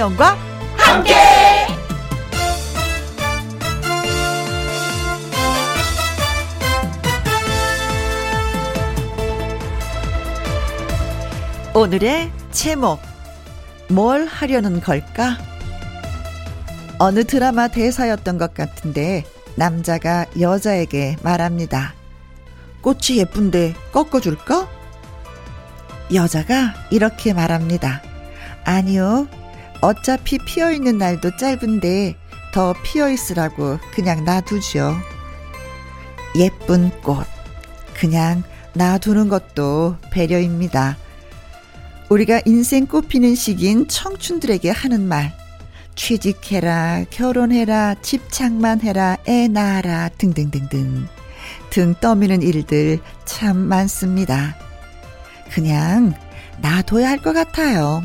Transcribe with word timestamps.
김혜영과 0.00 0.36
함께. 0.76 1.14
오늘의 11.74 12.32
제목 12.50 13.00
뭘 13.90 14.24
하려는 14.26 14.80
걸까? 14.80 15.36
어느 16.98 17.24
드라마 17.24 17.68
대사였던 17.68 18.38
것 18.38 18.54
같은데 18.54 19.24
남자가 19.56 20.24
여자에게 20.38 21.16
말합니다. 21.22 21.94
꽃이 22.80 23.18
예쁜데 23.18 23.74
꺾어줄까? 23.92 24.66
여자가 26.14 26.74
이렇게 26.90 27.34
말합니다. 27.34 28.02
아니요. 28.64 29.28
어차피 29.80 30.38
피어 30.38 30.70
있는 30.72 30.98
날도 30.98 31.36
짧은데 31.36 32.16
더 32.52 32.74
피어 32.84 33.08
있으라고 33.08 33.78
그냥 33.94 34.24
놔두죠. 34.24 34.96
예쁜 36.36 36.90
꽃. 37.02 37.26
그냥 37.94 38.42
놔두는 38.74 39.28
것도 39.28 39.96
배려입니다. 40.10 40.96
우리가 42.08 42.40
인생 42.44 42.86
꽃피는 42.86 43.34
시기인 43.34 43.88
청춘들에게 43.88 44.70
하는 44.70 45.06
말. 45.06 45.32
취직해라, 45.94 47.04
결혼해라, 47.10 47.96
집착만 48.02 48.80
해라, 48.80 49.16
애 49.28 49.48
낳아라, 49.48 50.08
등등등등. 50.18 51.06
등 51.70 51.94
떠미는 52.00 52.42
일들 52.42 53.00
참 53.24 53.56
많습니다. 53.56 54.56
그냥 55.52 56.14
놔둬야 56.62 57.08
할 57.08 57.18
것 57.18 57.32
같아요. 57.32 58.02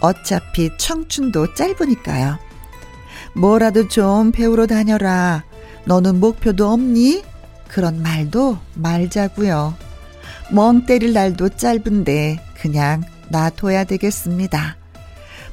어차피 0.00 0.70
청춘도 0.78 1.54
짧으니까요. 1.54 2.38
뭐라도 3.34 3.88
좀 3.88 4.32
배우러 4.32 4.66
다녀라. 4.66 5.44
너는 5.84 6.20
목표도 6.20 6.70
없니? 6.70 7.22
그런 7.68 8.02
말도 8.02 8.58
말자고요. 8.74 9.74
멍 10.50 10.86
때릴 10.86 11.12
날도 11.12 11.50
짧은데 11.50 12.42
그냥 12.60 13.02
놔둬야 13.28 13.84
되겠습니다. 13.84 14.76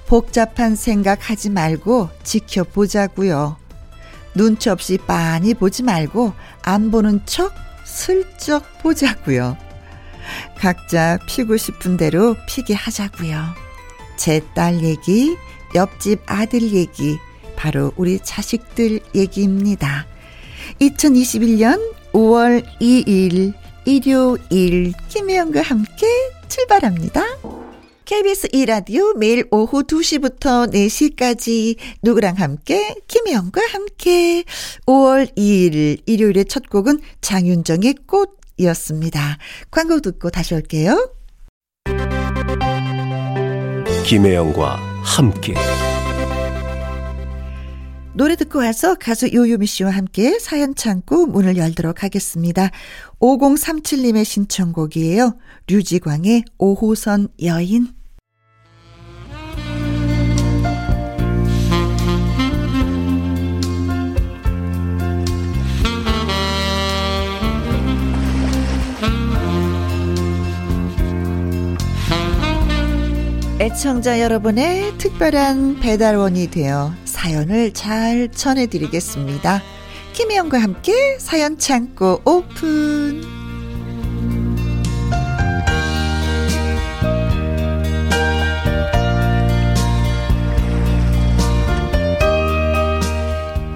복잡한 0.07 0.75
생각 0.75 1.29
하지 1.29 1.49
말고 1.49 2.09
지켜보자고요. 2.23 3.57
눈치 4.35 4.69
없이 4.69 4.97
빤히 4.97 5.53
보지 5.53 5.83
말고 5.83 6.33
안 6.61 6.91
보는 6.91 7.21
척 7.25 7.53
슬쩍 7.83 8.79
보자고요. 8.79 9.57
각자 10.57 11.17
피고 11.27 11.57
싶은 11.57 11.97
대로 11.97 12.35
피게 12.47 12.73
하자고요. 12.73 13.64
제 14.17 14.41
딸 14.53 14.83
얘기, 14.83 15.35
옆집 15.73 16.21
아들 16.25 16.61
얘기, 16.73 17.17
바로 17.55 17.91
우리 17.95 18.19
자식들 18.21 18.99
얘기입니다. 19.13 20.05
2021년 20.79 21.81
5월 22.13 22.63
2일 22.79 23.53
일요일 23.85 24.93
김혜영과 25.09 25.61
함께 25.61 26.07
출발합니다. 26.47 27.23
KBS 28.05 28.49
2라디오 28.49 29.17
매일 29.17 29.47
오후 29.51 29.83
2시부터 29.83 30.71
4시까지 30.71 31.75
누구랑 32.03 32.35
함께 32.37 32.95
김혜영과 33.07 33.61
함께 33.71 34.43
5월 34.85 35.35
2일 35.35 36.01
일요일의 36.05 36.45
첫 36.45 36.69
곡은 36.69 36.99
장윤정의 37.21 37.95
꽃이었습니다. 38.05 39.37
광고 39.71 39.99
듣고 40.01 40.29
다시 40.29 40.53
올게요. 40.53 41.11
김혜영과 44.05 44.75
함께 45.03 45.55
노래 48.13 48.35
듣고 48.35 48.59
와서 48.59 48.93
가수 48.93 49.33
요요미 49.33 49.65
씨와 49.65 49.89
함께 49.89 50.37
사연 50.37 50.75
창고 50.75 51.25
문을 51.25 51.57
열도록 51.57 52.03
하겠습니다. 52.03 52.69
5037님의 53.19 54.23
신청곡이에요. 54.23 55.35
류지광의 55.67 56.43
5호선 56.59 57.29
여인. 57.41 57.94
애청자 73.65 74.21
여러분의 74.21 74.95
특별한 74.99 75.79
배달원이 75.79 76.51
되어 76.51 76.93
사연을 77.03 77.73
잘 77.73 78.29
전해드리겠습니다. 78.31 79.63
김혜영과 80.13 80.59
함께 80.61 81.17
사연 81.17 81.57
창고 81.57 82.21
오픈. 82.25 83.44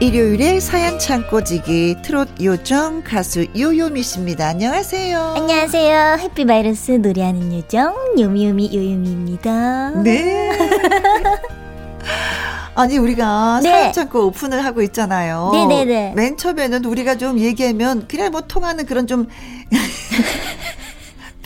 일요일에 0.09 0.59
사연 0.59 0.97
창고지기 0.97 1.97
트롯 2.01 2.29
요정 2.41 3.03
가수 3.03 3.45
요요미 3.55 4.01
씨입니다. 4.01 4.47
안녕하세요. 4.47 5.35
안녕하세요. 5.37 6.17
해피바이러스 6.21 6.93
노래하는 6.93 7.53
요정 7.53 7.93
요미요미 8.19 8.71
요요미입니다. 8.73 10.01
네. 10.01 10.49
아니 12.73 12.97
우리가 12.97 13.59
네. 13.61 13.69
사연 13.69 13.93
창고 13.93 14.25
오픈을 14.25 14.65
하고 14.65 14.81
있잖아요. 14.81 15.51
네네네. 15.53 16.13
맨 16.15 16.37
처음에는 16.37 16.85
우리가 16.85 17.19
좀 17.19 17.37
얘기하면 17.37 18.07
그냥 18.07 18.31
뭐 18.31 18.41
통하는 18.41 18.87
그런 18.87 19.05
좀 19.05 19.27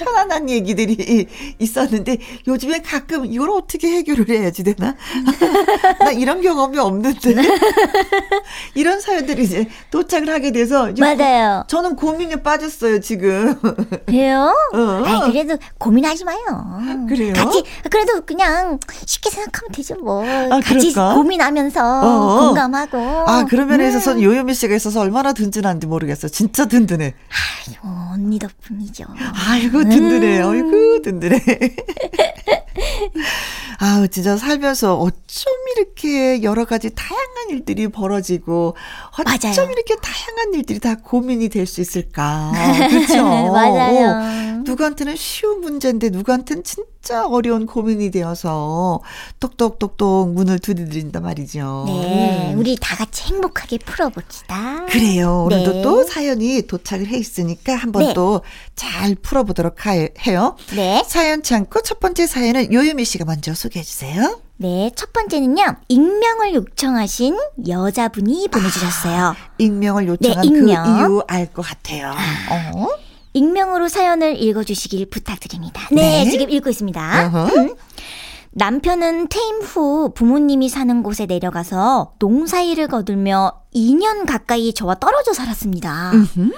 편안한 0.04 0.50
얘기들이 0.50 1.28
있었는데 1.60 2.18
요즘에 2.48 2.82
가끔 2.82 3.26
이걸 3.26 3.50
어떻게 3.52 3.88
해결을 3.90 4.30
해야지 4.30 4.64
되나? 4.64 4.96
나 6.00 6.12
이런 6.12 6.42
경험이 6.42 6.78
없는데 6.80 7.34
이런 8.76 9.00
사연들이 9.00 9.44
이제 9.44 9.68
도착을 9.92 10.30
하게 10.30 10.52
돼서 10.52 10.90
맞아요. 10.98 11.64
저는 11.68 11.96
고민에 11.96 12.38
빠졌어요 12.38 13.00
지금. 13.00 13.60
그래요? 14.06 14.54
어. 14.74 14.78
아 15.06 15.26
그래도 15.32 15.58
고민하지 15.78 16.26
마요. 16.26 16.40
그래요? 17.08 17.34
같이 17.34 17.64
그래도 17.90 18.22
그냥 18.22 18.80
쉽게 19.06 19.30
생각하면 19.30 19.72
되죠 19.72 19.96
뭐. 19.96 20.24
아, 20.26 20.60
같이 20.60 20.92
그럴까? 20.94 21.16
고민하면서 21.16 22.02
어. 22.04 22.40
공감하고. 22.48 22.98
아 23.28 23.46
그런 23.46 23.68
면에 23.68 23.86
음. 23.86 23.90
있어서는 23.90 24.22
요요미 24.22 24.54
씨가 24.54 24.76
있어서 24.76 25.02
얼마나 25.02 25.34
든든한지 25.34 25.88
모르겠어. 25.88 26.28
진짜 26.28 26.66
든든해. 26.66 27.14
아이고, 27.68 27.88
언니 28.14 28.38
덕분이죠. 28.40 29.06
아이고 29.48 29.84
든든해. 29.84 30.42
음. 30.42 30.50
아이고 30.50 31.02
든든해. 31.02 31.40
아우 33.80 34.08
진짜 34.08 34.38
살면서 34.38 34.96
어쩜 34.98 35.54
이렇게 35.78 36.42
여러 36.44 36.66
가지 36.66 36.90
다양한 36.94 37.50
일들이 37.50 37.88
벌어지고 37.88 38.76
어쩜 39.14 39.26
맞아요. 39.26 39.72
이렇게 39.72 39.96
다양한 39.96 40.54
일들이 40.54 40.80
다 40.80 40.96
고민이 40.96 41.50
될 41.50 41.66
수 41.68 41.82
있을까. 41.82 42.52
그렇죠. 42.90 43.24
맞아요. 43.52 44.62
누구한테는 44.64 45.16
쉬운 45.16 45.62
문제인데 45.62 46.10
누구한테는 46.10 46.64
진짜 46.64 46.84
어려운 47.12 47.66
고민이 47.66 48.12
되어서 48.12 49.02
똑똑똑똑 49.40 50.30
문을 50.34 50.60
두드린단 50.60 51.22
말이죠. 51.22 51.84
네, 51.88 52.54
음. 52.54 52.60
우리 52.60 52.78
다 52.80 52.96
같이 52.96 53.24
행복하게 53.26 53.80
풀어봅시다. 53.80 54.86
그래요. 54.86 55.44
오늘도 55.46 55.72
네. 55.74 55.82
또 55.82 56.04
사연이 56.04 56.62
도착을 56.62 57.08
해 57.08 57.18
있으니까 57.18 57.76
한번 57.76 58.04
네. 58.08 58.14
또잘 58.14 59.16
풀어보도록 59.22 59.86
하, 59.86 59.92
해요. 59.92 60.56
네. 60.76 61.04
사연 61.06 61.44
창고 61.44 61.82
첫 61.82 62.00
번째 62.00 62.26
사연은 62.26 62.72
요유미 62.72 63.04
씨가 63.06 63.26
먼저 63.26 63.54
소개해 63.54 63.84
주세요. 63.84 64.40
네, 64.58 64.90
첫 64.96 65.12
번째는요, 65.12 65.76
익명을 65.90 66.54
요청하신 66.54 67.38
여자분이 67.68 68.48
보내주셨어요. 68.48 69.36
익명을 69.58 70.08
요청한 70.08 70.42
네, 70.42 70.48
익명. 70.48 70.84
그 70.86 70.90
이유 71.14 71.24
알 71.28 71.52
것 71.52 71.64
같아요. 71.66 72.12
어? 72.50 72.88
익명으로 73.34 73.88
사연을 73.88 74.42
읽어주시길 74.42 75.08
부탁드립니다. 75.08 75.88
네, 75.92 76.24
네. 76.24 76.30
지금 76.30 76.50
읽고 76.50 76.70
있습니다. 76.70 77.28
어허. 77.28 77.76
남편은 78.52 79.30
퇴임 79.30 79.62
후 79.62 80.14
부모님이 80.14 80.70
사는 80.70 81.02
곳에 81.02 81.26
내려가서 81.26 82.14
농사일을 82.20 82.88
거들며 82.88 83.62
2년 83.74 84.28
가까이 84.28 84.74
저와 84.74 84.96
떨어져 84.96 85.34
살았습니다. 85.34 86.12
음흠. 86.14 86.52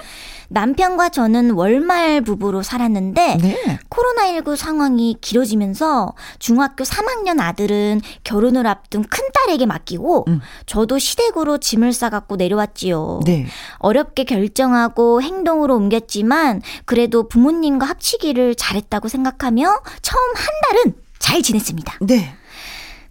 남편과 0.48 1.10
저는 1.10 1.52
월말 1.52 2.20
부부로 2.22 2.62
살았는데 2.62 3.38
네. 3.40 3.78
코로나19 3.90 4.56
상황이 4.56 5.16
길어지면서 5.20 6.14
중학교 6.38 6.84
3학년 6.84 7.40
아들은 7.40 8.00
결혼을 8.24 8.66
앞둔 8.66 9.04
큰딸에게 9.04 9.66
맡기고 9.66 10.24
음. 10.28 10.40
저도 10.66 10.98
시댁으로 10.98 11.58
짐을 11.58 11.92
싸갖고 11.92 12.36
내려왔지요. 12.36 13.20
네. 13.24 13.46
어렵게 13.78 14.24
결정하고 14.24 15.22
행동으로 15.22 15.74
옮겼지만 15.76 16.62
그래도 16.84 17.28
부모님과 17.28 17.86
합치기를 17.86 18.54
잘했다고 18.54 19.08
생각하며 19.08 19.80
처음 20.02 20.34
한 20.34 20.46
달은 20.62 20.94
잘 21.18 21.42
지냈습니다. 21.42 21.98
네. 22.02 22.34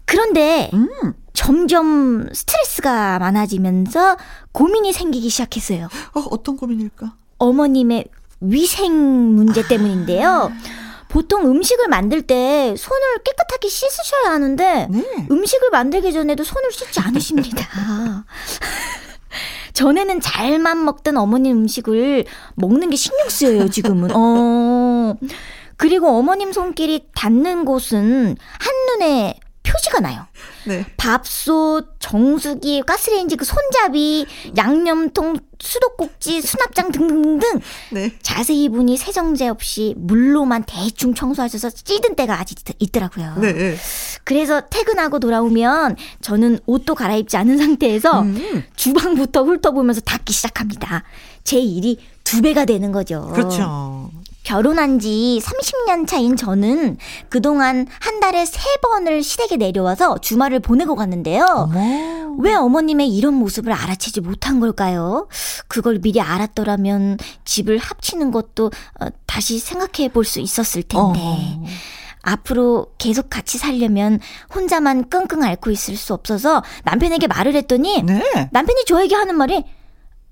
그런데 0.06 0.70
음. 0.72 0.88
점점 1.32 2.32
스트레스가 2.32 3.18
많아지면서 3.18 4.16
고민이 4.52 4.92
생기기 4.92 5.28
시작했어요. 5.28 5.88
어, 6.14 6.20
어떤 6.30 6.56
고민일까? 6.56 7.14
어머님의 7.38 8.04
위생 8.40 8.92
문제 9.34 9.66
때문인데요. 9.66 10.52
보통 11.08 11.46
음식을 11.46 11.88
만들 11.88 12.22
때 12.22 12.74
손을 12.76 13.02
깨끗하게 13.24 13.68
씻으셔야 13.68 14.32
하는데 14.32 14.88
네. 14.90 15.26
음식을 15.30 15.70
만들기 15.70 16.12
전에도 16.12 16.44
손을 16.44 16.70
씻지 16.72 17.00
않으십니다. 17.00 17.66
전에는 19.72 20.20
잘만 20.20 20.84
먹던 20.84 21.16
어머님 21.16 21.56
음식을 21.58 22.24
먹는 22.54 22.90
게 22.90 22.96
신경 22.96 23.28
쓰여요, 23.28 23.68
지금은. 23.68 24.10
어. 24.14 25.14
그리고 25.76 26.08
어머님 26.18 26.52
손길이 26.52 27.06
닿는 27.14 27.66
곳은 27.66 28.36
한눈에 28.58 29.38
표시가 29.76 30.00
나요. 30.00 30.26
네. 30.66 30.84
밥솥, 30.96 31.96
정수기, 32.00 32.82
가스레인지 32.86 33.36
그 33.36 33.44
손잡이, 33.44 34.26
양념통, 34.56 35.36
수도꼭지, 35.58 36.40
수납장 36.42 36.92
등등등 36.92 37.60
네. 37.92 38.12
자세히 38.22 38.68
보니 38.68 38.96
세정제 38.96 39.48
없이 39.48 39.94
물로만 39.96 40.64
대충 40.66 41.14
청소하셔서 41.14 41.70
찌든 41.70 42.14
때가 42.16 42.38
아직 42.40 42.58
있- 42.68 42.76
있더라고요. 42.78 43.36
네. 43.40 43.76
그래서 44.24 44.60
퇴근하고 44.68 45.18
돌아오면 45.20 45.96
저는 46.20 46.58
옷도 46.66 46.94
갈아입지 46.94 47.36
않은 47.36 47.58
상태에서 47.58 48.22
음. 48.22 48.64
주방부터 48.76 49.44
훑어보면서 49.44 50.00
닦기 50.00 50.32
시작합니다. 50.32 51.04
제 51.44 51.58
일이 51.58 51.98
두 52.24 52.42
배가 52.42 52.64
되는 52.64 52.90
거죠. 52.92 53.30
그렇죠. 53.32 54.10
결혼한 54.46 55.00
지 55.00 55.40
30년 55.42 56.06
차인 56.06 56.36
저는 56.36 56.98
그동안 57.28 57.84
한 57.98 58.20
달에 58.20 58.46
세 58.46 58.60
번을 58.80 59.24
시댁에 59.24 59.56
내려와서 59.56 60.18
주말을 60.18 60.60
보내고 60.60 60.94
갔는데요. 60.94 61.44
어머. 61.44 62.36
왜 62.38 62.54
어머님의 62.54 63.08
이런 63.08 63.34
모습을 63.34 63.72
알아채지 63.72 64.20
못한 64.20 64.60
걸까요? 64.60 65.26
그걸 65.66 65.98
미리 65.98 66.20
알았더라면 66.20 67.18
집을 67.44 67.78
합치는 67.78 68.30
것도 68.30 68.70
어, 69.00 69.06
다시 69.26 69.58
생각해 69.58 70.10
볼 70.10 70.24
수 70.24 70.38
있었을 70.38 70.84
텐데. 70.84 71.18
어. 71.20 71.64
앞으로 72.22 72.86
계속 72.98 73.28
같이 73.28 73.58
살려면 73.58 74.20
혼자만 74.54 75.08
끙끙 75.08 75.42
앓고 75.42 75.72
있을 75.72 75.96
수 75.96 76.14
없어서 76.14 76.62
남편에게 76.84 77.26
말을 77.26 77.56
했더니 77.56 78.02
네. 78.02 78.22
남편이 78.52 78.84
저에게 78.86 79.14
하는 79.16 79.36
말이 79.36 79.64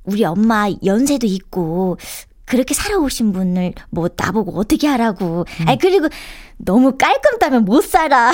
우리 0.05 0.25
엄마 0.25 0.69
연세도 0.85 1.27
있고 1.27 1.97
그렇게 2.45 2.75
살아오신 2.75 3.33
분을 3.33 3.73
뭐 3.91 4.09
나보고 4.15 4.59
어떻게 4.59 4.87
하라고. 4.89 5.45
음. 5.61 5.69
아니 5.69 5.79
그리고 5.79 6.09
너무 6.57 6.97
깔끔 6.97 7.39
따면 7.39 7.65
못 7.65 7.83
살아. 7.83 8.31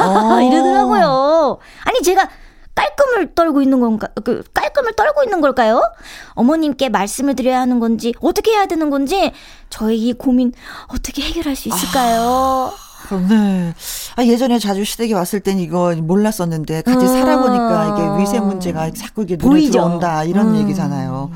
어. 0.00 0.40
이러더라고요. 0.42 1.58
아니 1.84 2.02
제가 2.02 2.28
깔끔을 2.74 3.34
떨고 3.34 3.60
있는 3.60 3.80
건가? 3.80 4.08
그 4.24 4.44
깔끔을 4.54 4.92
떨고 4.94 5.24
있는 5.24 5.40
걸까요? 5.40 5.82
어머님께 6.34 6.88
말씀을 6.90 7.34
드려야 7.34 7.60
하는 7.60 7.80
건지 7.80 8.14
어떻게 8.20 8.52
해야 8.52 8.66
되는 8.66 8.88
건지 8.90 9.32
저의 9.68 9.98
이 9.98 10.12
고민 10.12 10.52
어떻게 10.86 11.22
해결할 11.22 11.56
수 11.56 11.68
있을까요? 11.68 12.72
네. 13.28 13.74
아, 14.16 14.24
예전에 14.24 14.58
자주 14.58 14.84
시댁에 14.84 15.14
왔을 15.14 15.40
땐 15.40 15.58
이거 15.58 15.94
몰랐었는데 15.96 16.82
같이 16.82 17.04
음. 17.04 17.08
살아보니까 17.08 17.96
이게 17.96 18.22
위생 18.22 18.46
문제가 18.46 18.90
자꾸 18.92 19.22
이게 19.22 19.36
눈에 19.36 19.48
보이죠. 19.48 19.72
들어온다 19.72 20.22
이런 20.24 20.54
음. 20.54 20.60
얘기잖아요. 20.62 21.30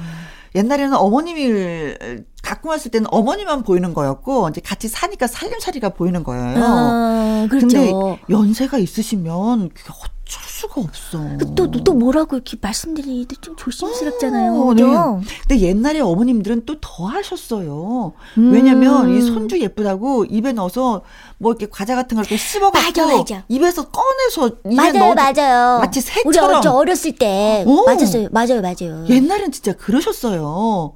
옛날에는 0.54 0.94
어머님을 0.94 2.26
갖고 2.42 2.68
왔을 2.68 2.90
때는 2.90 3.06
어머니만 3.10 3.62
보이는 3.62 3.94
거였고 3.94 4.48
이제 4.50 4.60
같이 4.60 4.88
사니까 4.88 5.26
살림살이가 5.26 5.90
보이는 5.90 6.22
거예요. 6.24 6.60
어, 6.62 7.46
그렇죠. 7.48 7.66
근데 7.68 7.92
연세가 8.28 8.78
있으시면 8.78 9.70
그게 9.70 9.90
수가 10.62 10.80
없어. 10.80 11.18
또, 11.56 11.70
또 11.70 11.92
뭐라고 11.94 12.36
이렇게 12.36 12.56
말씀드리기도 12.60 13.36
좀 13.40 13.56
조심스럽잖아요. 13.56 14.52
어? 14.54 14.74
네. 14.74 14.82
근데 15.48 15.60
옛날에 15.66 16.00
어머님들은 16.00 16.64
또 16.66 16.76
더 16.80 17.06
하셨어요. 17.06 18.12
음. 18.38 18.52
왜냐면 18.52 19.08
이 19.14 19.22
손주 19.22 19.60
예쁘다고 19.60 20.24
입에 20.26 20.52
넣어서 20.52 21.02
뭐 21.38 21.52
이렇게 21.52 21.66
과자 21.70 21.94
같은 21.94 22.16
걸 22.16 22.24
이렇게 22.24 22.36
씹어갖고 22.36 22.78
맞아, 23.00 23.06
맞아. 23.16 23.44
입에서 23.48 23.88
꺼내서 23.88 24.56
입에 24.66 24.74
맞아요, 24.74 24.92
넣어. 24.92 25.14
맞아요. 25.14 25.78
마치 25.78 26.00
우리 26.24 26.34
새처럼. 26.34 26.58
어, 26.58 26.60
저 26.60 26.72
어렸을 26.72 27.12
때 27.12 27.64
오. 27.66 27.84
맞았어요, 27.84 28.28
맞아요, 28.32 28.60
맞아요. 28.60 29.06
옛날엔 29.08 29.52
진짜 29.52 29.72
그러셨어요. 29.74 30.94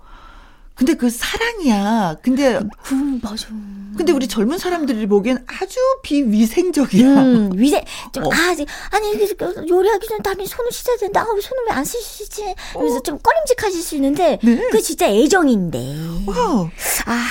근데 0.77 0.93
그 0.93 1.09
사랑이야. 1.09 2.17
근데 2.23 2.61
그 2.85 2.95
맞아. 3.23 3.49
근데 3.97 4.13
우리 4.13 4.29
젊은 4.29 4.59
사람들이 4.59 5.07
보기엔 5.07 5.43
아주 5.47 5.79
비위생적이야. 6.03 7.23
음, 7.23 7.51
위세 7.55 7.83
좀 8.13 8.27
어. 8.27 8.31
아, 8.31 8.55
아니 8.91 9.29
요리하기 9.69 10.07
전에 10.07 10.21
당연히 10.23 10.47
손을 10.47 10.71
씻어야 10.71 10.99
된다. 10.99 11.23
아, 11.23 11.33
왜 11.35 11.41
손을 11.41 11.63
왜안 11.71 11.83
씻으시지? 11.83 12.55
그래서 12.75 13.01
좀 13.03 13.19
꺼림직하실 13.19 13.83
수 13.83 13.95
있는데 13.95 14.35
어. 14.35 14.39
네. 14.43 14.69
그 14.71 14.83
진짜 14.83 15.09
애정인데. 15.09 15.79
와. 16.27 16.71
아, 17.07 17.27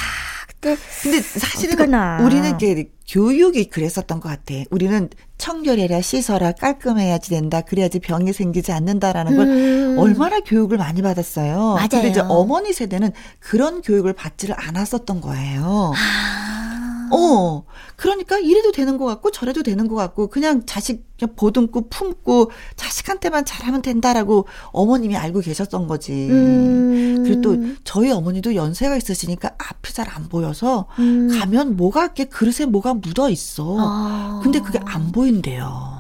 그때 0.66 0.78
근데 1.04 1.22
사실은 1.22 1.76
어떡하나. 1.76 2.26
우리는 2.26 2.48
이렇게 2.50 2.90
교육이 3.08 3.66
그랬었던 3.70 4.20
것 4.20 4.28
같아. 4.30 4.56
우리는 4.72 5.10
청결해라, 5.38 6.02
씻어라, 6.02 6.54
깔끔해야지 6.54 7.30
된다. 7.30 7.62
그래야지 7.62 8.00
병이 8.00 8.34
생기지 8.34 8.72
않는다라는 8.72 9.38
걸 9.38 9.48
음. 9.48 9.96
얼마나 10.00 10.40
교육을 10.40 10.78
많이 10.78 11.04
받았어요. 11.04 11.76
맞아요. 11.76 11.88
근데 11.90 12.10
이제 12.10 12.22
어머니 12.22 12.74
세대는 12.74 13.12
그런 13.40 13.82
교육을 13.84 14.14
받지를 14.14 14.56
않았었던 14.58 15.22
거예요. 15.22 15.94
아. 15.96 16.75
어. 17.12 17.64
그러니까 17.96 18.40
이래도 18.40 18.72
되는 18.72 18.98
것 18.98 19.06
같고 19.06 19.32
저래도 19.32 19.62
되는 19.64 19.88
것 19.88 19.96
같고 19.96 20.28
그냥 20.28 20.66
자식 20.66 21.06
보듬고 21.36 21.90
품고 21.90 22.52
자식한테만 22.76 23.46
잘하면 23.46 23.82
된다라고 23.82 24.48
어머님이 24.72 25.16
알고 25.16 25.42
계셨던 25.42 25.88
거지. 25.88 26.12
음. 26.30 27.24
그리고 27.24 27.42
또 27.42 27.58
저희 27.84 28.12
어머니도 28.12 28.56
연세가 28.56 28.96
있으시니까 28.98 29.52
앞이 29.58 29.94
잘 29.94 30.06
안 30.16 30.30
보여서 30.30 30.88
음. 31.00 31.30
가면 31.38 31.76
뭐가 31.76 32.04
이렇게 32.04 32.26
그릇에 32.26 32.66
뭐가 32.68 32.94
묻어 32.94 33.30
있어. 33.30 33.76
아. 33.80 34.40
근데 34.44 34.60
그게 34.62 34.80
안 34.86 35.12
보인대요. 35.12 35.98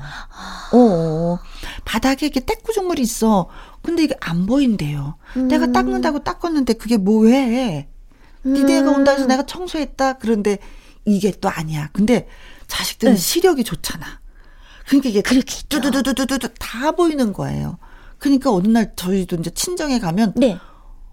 어. 0.74 1.40
바닥에 1.86 2.28
이렇게 2.28 2.46
떼꾸죽물이 2.46 3.02
있어. 3.02 3.48
근데 3.82 4.04
이게 4.04 4.16
안 4.22 4.46
보인대요. 4.46 5.16
음. 5.38 5.48
내가 5.48 5.72
닦는다고 5.72 6.20
닦았는데 6.24 6.74
그게 6.74 6.98
뭐해? 6.98 7.88
니네가 8.46 8.92
온다 8.92 9.12
해서 9.12 9.26
내가 9.26 9.46
청소했다. 9.46 10.14
그런데 10.14 10.60
이게 11.06 11.32
또 11.40 11.50
아니야. 11.50 11.90
근데 11.94 12.28
자식들은 12.68 13.14
응. 13.14 13.18
시력이 13.18 13.64
좋잖아. 13.64 14.06
그러니까 14.88 15.10
이게 15.10 15.22
그렇겠죠. 15.22 15.68
두두두두두두 15.68 16.50
다 16.60 16.92
보이는 16.92 17.34
거예요. 17.34 17.78
그러니까 18.18 18.52
어느 18.52 18.68
날 18.68 18.94
저희도 18.96 19.38
이제 19.38 19.50
친정에 19.52 20.00
가면 20.00 20.34
네. 20.36 20.58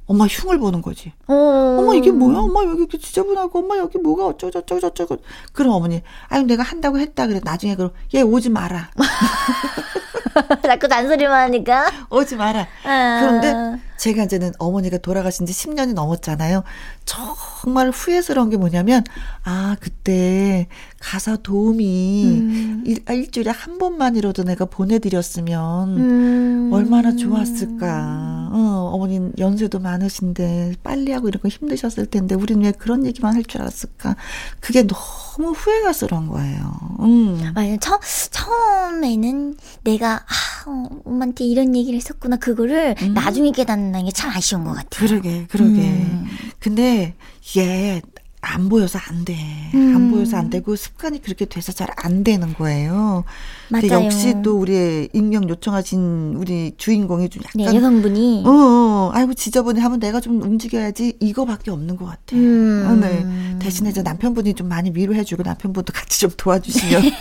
엄마 0.07 0.27
흉을 0.27 0.59
보는 0.59 0.83
거지. 0.83 1.13
어. 1.27 1.35
엄마 1.79 1.95
이게 1.95 2.11
뭐야? 2.11 2.39
엄마 2.39 2.63
여기 2.65 2.79
이렇게 2.81 2.99
지저분하고 2.99 3.61
엄마 3.61 3.79
여기 3.79 3.99
뭐가 3.99 4.27
어쩌고저쩌고 4.27 4.81
저쩌고. 4.81 5.17
그럼 5.53 5.73
어머니 5.73 6.03
아유 6.29 6.43
내가 6.43 6.63
한다고 6.63 6.99
했다 6.99 7.27
그래. 7.27 7.41
나중에 7.43 7.77
그럼 7.77 7.93
얘 8.15 8.21
오지 8.21 8.51
마라. 8.51 8.91
자꾸 10.63 10.89
잔소리만 10.89 11.45
하니까. 11.45 11.91
오지 12.11 12.37
마라. 12.37 12.67
아. 12.85 13.21
그런데 13.21 13.83
제가 13.99 14.25
이제는 14.25 14.53
어머니가 14.59 14.99
돌아가신 14.99 15.47
지 15.47 15.53
10년이 15.53 15.93
넘었잖아요. 15.95 16.65
정말 17.05 17.91
후회스러운 17.91 18.51
게 18.51 18.57
뭐냐면 18.57 19.05
아 19.45 19.77
그때 19.81 20.67
가사 21.01 21.37
도우미 21.37 22.25
음. 22.25 22.83
일, 22.87 23.03
아, 23.07 23.13
일주일에 23.13 23.51
한 23.51 23.79
번만이라도 23.79 24.45
내가 24.45 24.65
보내드렸으면 24.65 25.97
음. 25.99 26.71
얼마나 26.73 27.15
좋았을까. 27.15 28.51
어, 28.53 28.91
어머님 28.93 29.33
연세도 29.39 29.79
많으신데 29.79 30.75
빨리 30.83 31.13
하고 31.13 31.29
이런 31.29 31.41
거 31.41 31.49
힘드셨을 31.49 32.07
텐데 32.07 32.35
우리는 32.35 32.63
왜 32.65 32.73
그런 32.73 33.07
얘기만 33.07 33.35
할 33.35 33.43
줄 33.45 33.61
알았을까. 33.61 34.15
그게 34.61 34.87
너무 34.87 35.51
후회가스러운 35.53 36.29
거예요. 36.29 36.97
음. 37.01 37.53
맞아요. 37.55 37.77
처, 37.81 37.99
처음에는 38.31 39.57
내가, 39.83 40.15
아, 40.15 40.71
어, 40.71 40.89
엄마한테 41.05 41.45
이런 41.45 41.75
얘기를 41.75 41.97
했었구나. 41.99 42.37
그거를 42.37 42.95
음. 43.03 43.15
나중에 43.15 43.51
깨닫는 43.51 43.92
게 44.01 44.11
참 44.13 44.31
아쉬운 44.31 44.65
것 44.65 44.73
같아요. 44.75 45.09
그러게, 45.09 45.47
그러게. 45.49 45.81
음. 45.81 46.27
근데 46.59 47.15
이게 47.43 48.01
안 48.45 48.69
보여서 48.69 48.99
안 48.99 49.25
돼. 49.25 49.37
음. 49.75 49.95
안 49.95 50.11
보여서 50.11 50.37
안 50.37 50.51
되고 50.51 50.75
습관이 50.75 51.23
그렇게 51.23 51.45
돼서 51.45 51.71
잘 51.73 51.89
안 51.97 52.25
되는 52.25 52.53
거예요. 52.55 53.23
근데 53.69 53.87
맞아요. 53.89 54.05
역시 54.07 54.35
또 54.43 54.59
우리 54.59 55.09
익명 55.13 55.49
요청하신 55.49 56.35
우리 56.37 56.73
주인공이 56.77 57.29
좀 57.29 57.43
네, 57.55 57.63
약간 57.65 57.77
여성분이. 57.77 58.43
어, 58.45 58.51
어, 58.51 59.11
아이고 59.15 59.35
지저분해 59.35 59.81
하면 59.81 60.01
내가 60.01 60.19
좀 60.21 60.43
움직여야지 60.43 61.19
이거밖에 61.21 61.71
없는 61.71 61.97
것 61.97 62.07
같아. 62.07 62.35
음. 62.35 62.87
어, 62.89 62.95
네. 62.97 63.25
대신에 63.61 63.91
이제 63.91 64.03
남편분이 64.03 64.55
좀 64.55 64.69
많이 64.69 64.91
위로해 64.93 65.23
주고 65.23 65.45
남편분도 65.45 65.93
같이 65.93 66.19
좀 66.19 66.31
도와주시면 66.37 67.03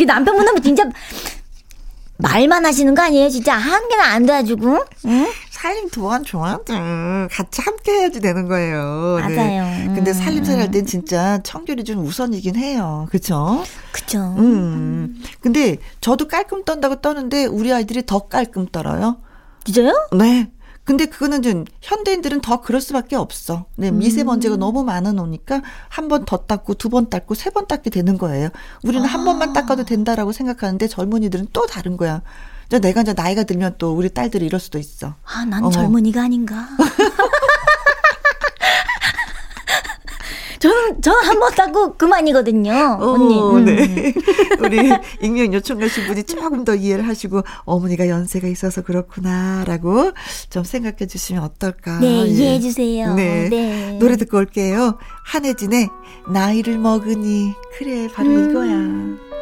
이 0.00 0.04
남편분은 0.04 0.62
진짜 0.62 0.84
말만 2.18 2.64
하시는 2.64 2.94
거 2.94 3.02
아니에요? 3.02 3.28
진짜 3.28 3.54
한 3.54 3.88
개는 3.88 4.04
안 4.04 4.26
도와주고. 4.26 4.84
응? 5.06 5.26
살림 5.50 5.88
도안 5.88 6.22
좋아하지. 6.22 6.72
같이 7.30 7.62
함께 7.62 7.92
해야지 7.92 8.20
되는 8.20 8.46
거예요. 8.48 9.18
네. 9.28 9.36
맞아요. 9.36 9.94
근데 9.94 10.10
음. 10.10 10.14
살림살이 10.14 10.60
할땐 10.60 10.86
진짜 10.86 11.38
청결이 11.42 11.84
좀 11.84 12.04
우선이긴 12.04 12.56
해요. 12.56 13.08
그쵸? 13.10 13.64
그쵸. 13.90 14.34
음. 14.38 15.22
근데 15.40 15.78
저도 16.00 16.28
깔끔 16.28 16.64
떤다고 16.64 16.96
떠는데 16.96 17.46
우리 17.46 17.72
아이들이 17.72 18.04
더 18.04 18.20
깔끔 18.28 18.66
떨어요. 18.70 19.16
진짜요? 19.64 19.92
네. 20.12 20.50
근데 20.84 21.06
그거는 21.06 21.40
좀 21.42 21.64
현대인들은 21.80 22.40
더 22.42 22.60
그럴 22.60 22.80
수밖에 22.80 23.16
없어. 23.16 23.64
네, 23.76 23.88
음. 23.88 23.98
미세먼지가 23.98 24.56
너무 24.56 24.84
많아 24.84 25.12
놓으니까 25.12 25.62
한 25.88 26.08
번 26.08 26.24
더 26.26 26.36
닦고 26.46 26.74
두 26.74 26.90
번 26.90 27.08
닦고 27.08 27.34
세 27.34 27.50
번 27.50 27.66
닦게 27.66 27.88
되는 27.90 28.18
거예요. 28.18 28.50
우리는 28.82 29.04
한 29.06 29.24
번만 29.24 29.50
아. 29.50 29.52
닦아도 29.54 29.84
된다라고 29.84 30.32
생각하는데 30.32 30.86
젊은이들은 30.86 31.48
또 31.52 31.66
다른 31.66 31.96
거야. 31.96 32.20
저 32.68 32.78
내가 32.80 33.02
이제 33.02 33.12
나이가 33.14 33.44
들면 33.44 33.76
또 33.78 33.94
우리 33.94 34.08
딸들이 34.10 34.44
이럴 34.46 34.60
수도 34.60 34.78
있어. 34.78 35.14
아, 35.24 35.44
난 35.44 35.62
어머. 35.64 35.70
젊은이가 35.70 36.22
아닌가. 36.22 36.66
저는, 40.64 41.02
저는 41.02 41.28
한번 41.28 41.54
닦고 41.54 41.94
그만이거든요. 41.98 42.96
언니. 42.98 43.38
어, 43.38 43.50
음. 43.50 43.64
네. 43.66 44.14
우리 44.64 44.90
익명 45.20 45.52
요청하신 45.52 46.06
분이 46.06 46.24
조금 46.24 46.64
더 46.64 46.74
이해를 46.74 47.06
하시고 47.06 47.42
어머니가 47.66 48.08
연세가 48.08 48.48
있어서 48.48 48.80
그렇구나라고 48.80 50.12
좀 50.48 50.64
생각해 50.64 51.06
주시면 51.06 51.42
어떨까. 51.42 51.98
네, 52.00 52.06
예. 52.06 52.24
이해해 52.24 52.60
주세요. 52.60 53.14
네. 53.14 53.50
네. 53.50 53.98
노래 54.00 54.16
듣고 54.16 54.38
올게요. 54.38 54.96
한혜진의 55.26 55.90
나이를 56.30 56.78
먹으니 56.78 57.52
그래 57.76 58.08
바로 58.08 58.30
음. 58.30 58.50
이거야. 58.50 59.34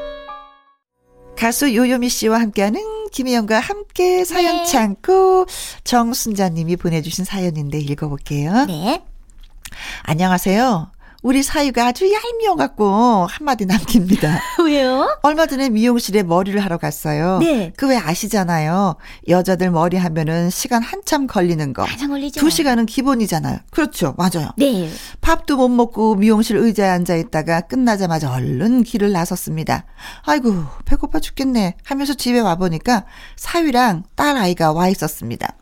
가수 1.39 1.73
요요미 1.73 2.09
씨와 2.09 2.41
함께하는 2.41 2.81
김혜영과 3.13 3.61
함께 3.61 4.25
사연 4.25 4.57
네. 4.57 4.65
창고 4.65 5.47
정순자님이 5.85 6.75
보내주신 6.75 7.25
사연인데 7.25 7.79
읽어볼게요. 7.79 8.65
네. 8.65 9.05
안녕하세요. 10.03 10.91
우리 11.23 11.45
사유가 11.45 11.87
아주 11.87 12.11
얄미워갖고 12.13 13.27
한마디 13.31 13.65
남깁니다. 13.65 14.41
왜요? 14.65 15.17
얼마 15.23 15.47
전에 15.47 15.69
미용실에 15.69 16.25
머리를 16.25 16.59
하러 16.59 16.79
갔어요. 16.79 17.39
네. 17.39 17.73
그 17.77 17.87
왜 17.93 17.97
아시잖아요. 17.97 18.97
여자들 19.29 19.71
머리 19.71 19.99
하면은 19.99 20.51
시간 20.51 20.83
한참 20.83 21.29
걸리는 21.29 21.73
거. 21.75 21.85
한참 21.85 22.09
걸리죠. 22.11 22.41
두 22.41 22.51
시간은 22.51 22.87
기본이잖아요. 22.87 23.59
그렇죠. 23.71 24.15
맞아요. 24.19 24.51
네. 24.57 24.91
밥도 25.21 25.57
못 25.59 25.69
먹고 25.69 26.17
미용실 26.17 26.57
의자에 26.57 26.89
앉아 26.89 27.15
있다가 27.15 27.61
끝나자마자 27.63 28.33
얼른 28.33 28.83
길을 28.83 29.13
나섰습니다. 29.13 29.85
아이고, 30.25 30.65
배고파 30.87 31.21
죽겠네 31.21 31.77
하면서 31.85 32.15
집에 32.15 32.41
와보니까 32.41 33.05
사위랑 33.37 34.05
딸 34.17 34.37
아이가 34.37 34.73
와 34.73 34.89
있었습니다. 34.89 35.57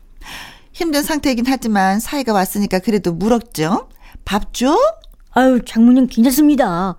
힘든 0.73 1.03
상태이긴 1.03 1.45
하지만 1.47 1.99
사위가 1.99 2.33
왔으니까 2.33 2.79
그래도 2.79 3.11
물었죠. 3.13 3.89
밥 4.25 4.53
줘? 4.53 4.75
아유, 5.31 5.61
장모님 5.65 6.07
괜찮습니다. 6.07 6.95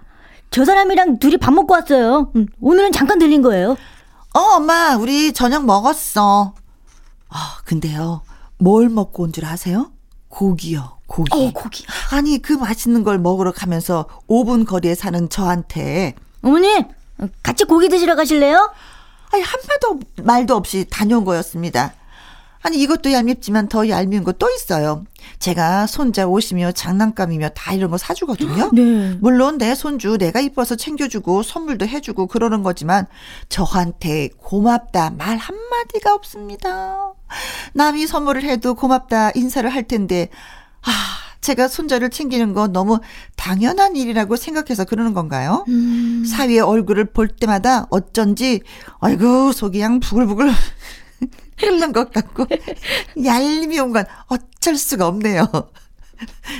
저 0.50 0.64
사람이랑 0.64 1.18
둘이 1.18 1.36
밥 1.36 1.52
먹고 1.52 1.74
왔어요. 1.74 2.30
음, 2.36 2.46
오늘은 2.60 2.92
잠깐 2.92 3.18
들린 3.18 3.42
거예요. 3.42 3.76
어, 4.34 4.40
엄마, 4.56 4.96
우리 4.96 5.32
저녁 5.32 5.64
먹었어. 5.64 6.54
아, 7.28 7.56
근데요, 7.64 8.22
뭘 8.58 8.88
먹고 8.88 9.22
온 9.24 9.32
줄 9.32 9.44
아세요? 9.44 9.90
고기요, 10.28 10.98
고기. 11.06 11.30
어, 11.32 11.50
고기. 11.52 11.84
아니, 12.10 12.40
그 12.40 12.52
맛있는 12.54 13.04
걸 13.04 13.18
먹으러 13.18 13.52
가면서 13.52 14.06
5분 14.28 14.66
거리에 14.66 14.94
사는 14.94 15.28
저한테, 15.28 16.14
어머니, 16.42 16.84
같이 17.42 17.64
고기 17.64 17.88
드시러 17.88 18.16
가실래요? 18.16 18.72
아니, 19.32 19.42
한마도 19.42 20.00
말도 20.22 20.56
없이 20.56 20.86
다녀온 20.90 21.24
거였습니다. 21.24 21.92
아니, 22.62 22.81
이것도 22.81 23.12
얄밉지만 23.12 23.69
더 23.69 23.88
얄미운 23.88 24.25
거 24.25 24.33
또 24.33 24.49
있어요. 24.50 25.04
제가 25.38 25.87
손자 25.87 26.26
옷이며 26.26 26.73
장난감이며 26.73 27.50
다 27.50 27.75
이런 27.75 27.90
거 27.90 27.99
사주거든요. 27.99 28.71
네. 28.75 29.16
물론 29.21 29.59
내 29.59 29.75
손주 29.75 30.16
내가 30.19 30.40
이뻐서 30.40 30.75
챙겨주고 30.76 31.42
선물도 31.42 31.87
해주고 31.87 32.26
그러는 32.28 32.62
거지만 32.62 33.07
저한테 33.49 34.31
고맙다 34.38 35.11
말 35.11 35.37
한마디가 35.37 36.14
없습니다. 36.14 37.12
남이 37.75 38.07
선물을 38.07 38.42
해도 38.45 38.75
고맙다 38.75 39.31
인사를 39.35 39.69
할 39.69 39.85
텐데 39.85 40.28
아 40.83 40.90
제가 41.40 41.69
손자를 41.69 42.11
챙기는 42.11 42.52
거 42.52 42.69
너무 42.69 42.99
당연한 43.37 43.97
일이라고 43.97 44.37
생각해서 44.37 44.85
그러는 44.85 45.12
건가요? 45.14 45.64
음. 45.69 46.25
사위의 46.26 46.61
얼굴을 46.61 47.07
볼 47.07 47.28
때마다 47.28 47.87
어쩐지 47.90 48.62
아이고 49.00 49.52
속이 49.52 49.81
양 49.81 50.00
부글부글 50.00 50.50
흐르는 51.58 51.92
것 51.92 52.12
같고 52.12 52.46
얄미운 53.24 53.92
건 53.92 54.04
어쩔 54.26 54.76
수가 54.76 55.06
없네요. 55.06 55.48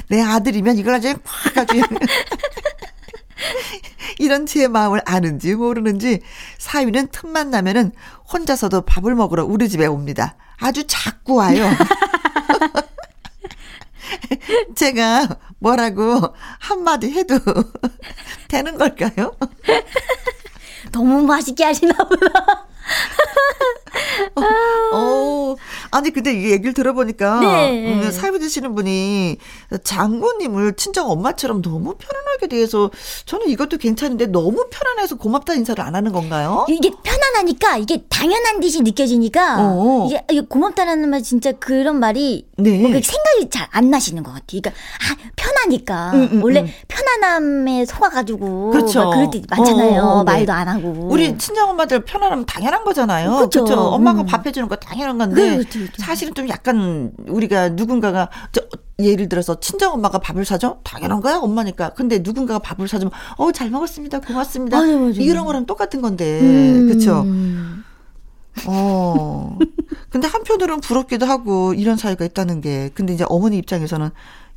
내 0.09 0.21
아들이면 0.21 0.79
이걸 0.79 0.95
아주 0.95 1.15
확 1.25 1.59
아주 1.59 1.83
이런 4.19 4.47
제 4.47 4.69
마음을 4.69 5.03
아는지 5.05 5.55
모르는지 5.55 6.21
사위는 6.59 7.09
틈만 7.09 7.51
나면은 7.51 7.93
혼자서도 8.33 8.83
밥을 8.83 9.15
먹으러 9.15 9.45
우리 9.45 9.69
집에 9.69 9.87
옵니다. 9.87 10.37
아주 10.59 10.85
자꾸 10.87 11.37
와요. 11.37 11.65
제가 14.77 15.29
뭐라고 15.59 16.35
한마디 16.59 17.11
해도 17.13 17.39
되는 18.49 18.79
걸까요? 18.79 19.37
너무 20.93 21.23
맛있게 21.23 21.65
하시나 21.65 21.95
보다. 21.95 22.67
어, 24.93 25.57
아니 25.91 26.11
근데 26.11 26.33
이 26.33 26.51
얘기를 26.51 26.73
들어보니까 26.75 27.41
네. 27.41 27.93
음, 27.93 28.11
사회 28.11 28.37
되시는 28.39 28.75
분이 28.75 29.37
장모님을 29.85 30.75
친정 30.77 31.11
엄마처럼 31.11 31.63
너무 31.63 31.95
편안하게 31.97 32.49
대해서 32.49 32.91
저는 33.27 33.49
이것도 33.49 33.79
괜찮은데 33.79 34.27
너무 34.27 34.67
편안해서 34.71 35.17
고맙다 35.17 35.55
인사를 35.55 35.83
안 35.83 35.95
하는 35.95 36.13
건가요? 36.13 36.67
이게 36.69 36.91
편안하니까 37.03 37.77
이게 37.79 38.05
당연한 38.09 38.61
듯이 38.61 38.81
느껴지니까 38.83 39.57
어. 39.61 40.07
이게, 40.09 40.25
이게 40.31 40.41
고맙다라는 40.43 41.09
말 41.11 41.23
진짜 41.23 41.53
그런 41.53 41.99
말이 42.01 42.47
네. 42.57 42.79
뭔가 42.79 43.01
생각이 43.03 43.51
잘 43.51 43.63
안 43.75 43.89
나시는 43.91 44.23
것 44.23 44.33
같아요. 44.33 44.61
그러니까 44.61 44.71
아 44.71 45.17
편하니까 45.35 46.11
음, 46.13 46.29
음, 46.33 46.45
원래 46.45 46.61
음. 46.61 46.69
편안함에 46.89 47.87
속아가지고 47.87 48.71
그렇죠. 48.71 49.05
막 49.05 49.11
그럴 49.15 49.31
때 49.31 49.41
많잖아요. 49.49 50.03
어, 50.03 50.07
어, 50.19 50.25
네. 50.25 50.33
말도 50.33 50.53
안 50.53 50.69
하고. 50.69 51.09
우리 51.11 51.39
친정 51.39 51.71
엄마들 51.71 52.05
편안하면 52.05 52.45
당연한 52.45 52.85
거잖아요. 52.85 53.42
그쵸. 53.45 53.65
그렇죠. 53.65 53.81
엄마가 53.81 54.23
음. 54.23 54.27
밥 54.27 54.47
해주는 54.47 54.69
거 54.69 54.77
당연한 54.77 55.19
건데 55.19 55.51
네, 55.51 55.57
그쵸, 55.59 55.79
그쵸. 55.81 55.93
사실은 55.99 56.35
좀 56.35 56.49
약간 56.49 57.13
우리가 57.29 57.71
누군가가 57.71 58.31
저 58.53 58.63
예를 58.99 59.29
들어서 59.29 59.59
친정 59.61 59.93
엄마가 59.95 60.19
밥을 60.19 60.45
사줘 60.45 60.79
당연한 60.85 61.21
거야 61.21 61.39
엄마니까. 61.39 61.91
근데 61.91 62.19
누군가가 62.19 62.59
밥을 62.59 62.89
사주면 62.89 63.13
어잘 63.37 63.71
먹었습니다 63.71 64.21
고맙습니다. 64.21 64.79
맞아요, 64.81 64.99
맞아요. 64.99 65.13
이런 65.13 65.45
거랑 65.47 65.67
똑같은 65.67 66.03
건데 66.03 66.41
음. 66.41 66.89
그렇죠. 66.89 67.25
어. 68.67 69.59
근데 70.11 70.29
한편으로는 70.29 70.81
부럽기도 70.81 71.27
하고 71.27 71.75
이런 71.75 71.97
사이가 71.97 72.25
있다는 72.25 72.61
게. 72.61 72.91
근데 72.95 73.15
이제 73.15 73.25
어머니 73.29 73.59
입장에서는 73.59 74.11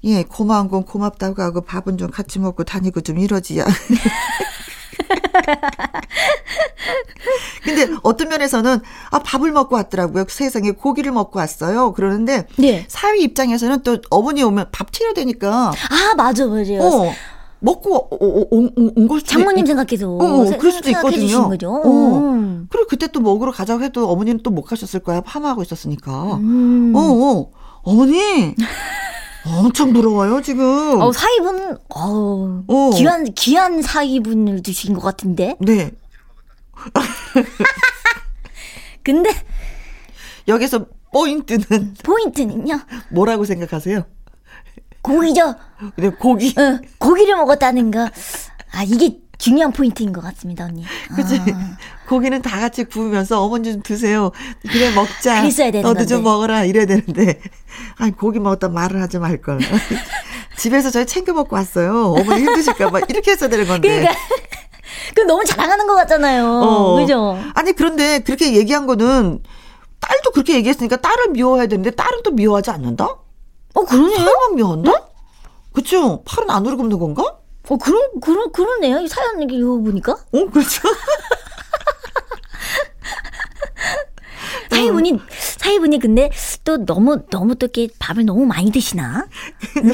예, 0.03 0.23
고마운 0.23 0.67
건 0.69 0.83
고맙다고 0.83 1.41
하고 1.41 1.61
밥은 1.61 1.97
좀 1.97 2.11
같이 2.11 2.39
먹고 2.39 2.63
다니고 2.63 3.01
좀 3.01 3.17
이러지야. 3.17 3.65
근데 7.63 7.87
어떤 8.03 8.29
면에서는 8.29 8.79
아 9.11 9.19
밥을 9.19 9.51
먹고 9.51 9.75
왔더라고요. 9.75 10.25
세상에 10.29 10.71
고기를 10.71 11.11
먹고 11.11 11.39
왔어요. 11.39 11.93
그러는데 11.93 12.47
네. 12.57 12.85
사위 12.87 13.23
입장에서는 13.23 13.83
또 13.83 13.97
어머니 14.09 14.43
오면 14.43 14.67
밥 14.71 14.91
차려야 14.91 15.13
되니까 15.13 15.69
아 15.71 16.15
맞아 16.15 16.45
맞아요. 16.45 16.79
어 16.81 17.11
먹고 17.59 18.09
온걸 18.95 19.23
장모님 19.23 19.65
생각해서 19.65 20.09
어, 20.11 20.41
어, 20.41 20.45
세- 20.45 20.57
그럴 20.57 20.71
수도 20.71 20.89
있거든요. 20.91 21.49
어. 21.63 22.19
음. 22.33 22.67
그리고 22.69 22.87
그때 22.87 23.07
또 23.07 23.19
먹으러 23.21 23.51
가자고 23.51 23.83
해도 23.83 24.09
어머니는 24.09 24.43
또 24.43 24.51
못 24.51 24.63
가셨을 24.63 24.99
거야. 25.01 25.21
파마하고 25.21 25.61
있었으니까. 25.63 26.35
음. 26.35 26.93
어, 26.95 26.99
어. 26.99 27.49
어머니 27.83 28.53
엄청 29.45 29.93
부러워요 29.93 30.41
지금. 30.41 31.01
어, 31.01 31.11
사위분, 31.11 31.77
어, 31.95 32.63
어. 32.67 32.89
귀한, 32.95 33.25
귀한 33.35 33.81
사위분을 33.81 34.63
두신 34.63 34.93
것 34.93 35.01
같은데? 35.01 35.55
네. 35.59 35.91
근데, 39.03 39.29
여기서 40.47 40.85
포인트는 41.13 41.93
포인트는요, 42.03 42.79
뭐라고 43.11 43.45
생각하세요? 43.45 44.03
고기죠. 45.01 45.55
그냥 45.95 46.15
고기. 46.17 46.49
어, 46.59 46.79
고기를 46.97 47.35
먹었다는 47.35 47.91
거. 47.91 48.09
아, 48.71 48.83
이게 48.83 49.19
중요한 49.37 49.71
포인트인 49.71 50.13
것 50.13 50.21
같습니다, 50.21 50.65
언니. 50.65 50.83
그치? 51.15 51.37
아. 51.37 51.77
고기는 52.07 52.41
다 52.41 52.59
같이 52.59 52.83
구우면서 52.85 53.41
어머니 53.41 53.71
좀 53.71 53.81
드세요. 53.81 54.31
그래 54.69 54.93
먹자. 54.93 55.41
그랬어야 55.41 55.71
되는 55.71 55.81
너도 55.83 56.05
좀 56.05 56.23
건데. 56.23 56.29
먹어라. 56.29 56.63
이래야 56.65 56.85
되는데. 56.85 57.39
아니 57.97 58.11
고기 58.11 58.39
먹었다 58.39 58.69
말을 58.69 59.01
하지 59.01 59.17
말걸. 59.19 59.59
집에서 60.57 60.89
저희 60.89 61.05
챙겨 61.05 61.33
먹고 61.33 61.55
왔어요. 61.55 62.13
어머니 62.17 62.43
힘드실까봐 62.43 62.99
이렇게 63.09 63.31
했어야 63.31 63.49
되는 63.49 63.67
건데. 63.67 63.87
그러니까, 63.89 64.13
그 65.15 65.21
너무 65.21 65.43
자랑하는 65.43 65.85
것 65.87 65.95
같잖아요. 65.95 66.45
어. 66.47 66.95
그죠? 66.95 67.37
아니 67.53 67.73
그런데 67.73 68.19
그렇게 68.19 68.55
얘기한 68.55 68.85
거는 68.85 69.43
딸도 69.99 70.31
그렇게 70.31 70.53
얘기했으니까 70.55 70.97
딸을 70.97 71.31
미워해야 71.31 71.67
되는데 71.67 71.91
딸은 71.91 72.23
또 72.23 72.31
미워하지 72.31 72.71
않는다? 72.71 73.05
어, 73.05 73.83
그러네요. 73.83 74.17
팔만 74.17 74.55
미워한다? 74.55 74.91
그쵸? 75.73 76.23
팔은 76.23 76.49
안으로 76.49 76.77
굽는 76.77 76.97
건가? 76.99 77.39
어, 77.69 77.77
그런, 77.77 78.19
그런, 78.21 78.51
그러네요. 78.51 78.99
이 78.99 79.07
사연 79.07 79.41
이거 79.49 79.67
보니까. 79.79 80.13
어, 80.13 80.45
그렇죠. 80.51 80.81
사이분이, 84.69 85.19
사이분이 85.29 85.99
근데 85.99 86.29
또 86.63 86.85
너무, 86.85 87.25
너무 87.29 87.55
또 87.55 87.65
이렇게 87.65 87.87
밥을 87.99 88.25
너무 88.25 88.45
많이 88.45 88.71
드시나? 88.71 89.27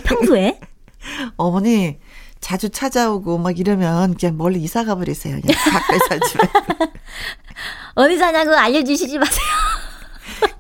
평소에? 0.04 0.60
어머니, 1.38 1.98
자주 2.40 2.70
찾아오고 2.70 3.38
막 3.38 3.58
이러면 3.60 4.16
그냥 4.16 4.38
멀리 4.38 4.60
이사 4.62 4.84
가버리세요. 4.84 5.40
그냥 5.42 5.58
가까이 5.64 6.00
살지 6.10 6.38
말고. 6.38 6.92
어디 7.96 8.18
사냐고 8.18 8.52
알려주시지 8.52 9.18
마세요. 9.20 9.46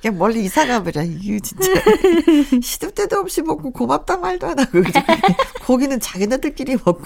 그냥 0.01 0.17
멀리 0.17 0.43
이사 0.43 0.65
가버려. 0.65 1.03
이거 1.03 1.39
진짜. 1.43 1.69
시도 2.63 2.89
때도 2.91 3.19
없이 3.19 3.41
먹고 3.41 3.71
고맙다 3.71 4.17
말도 4.17 4.47
안 4.47 4.59
하고. 4.59 4.81
그죠? 4.81 4.99
고기는 5.65 5.99
자기네들끼리 5.99 6.77
먹고. 6.83 7.03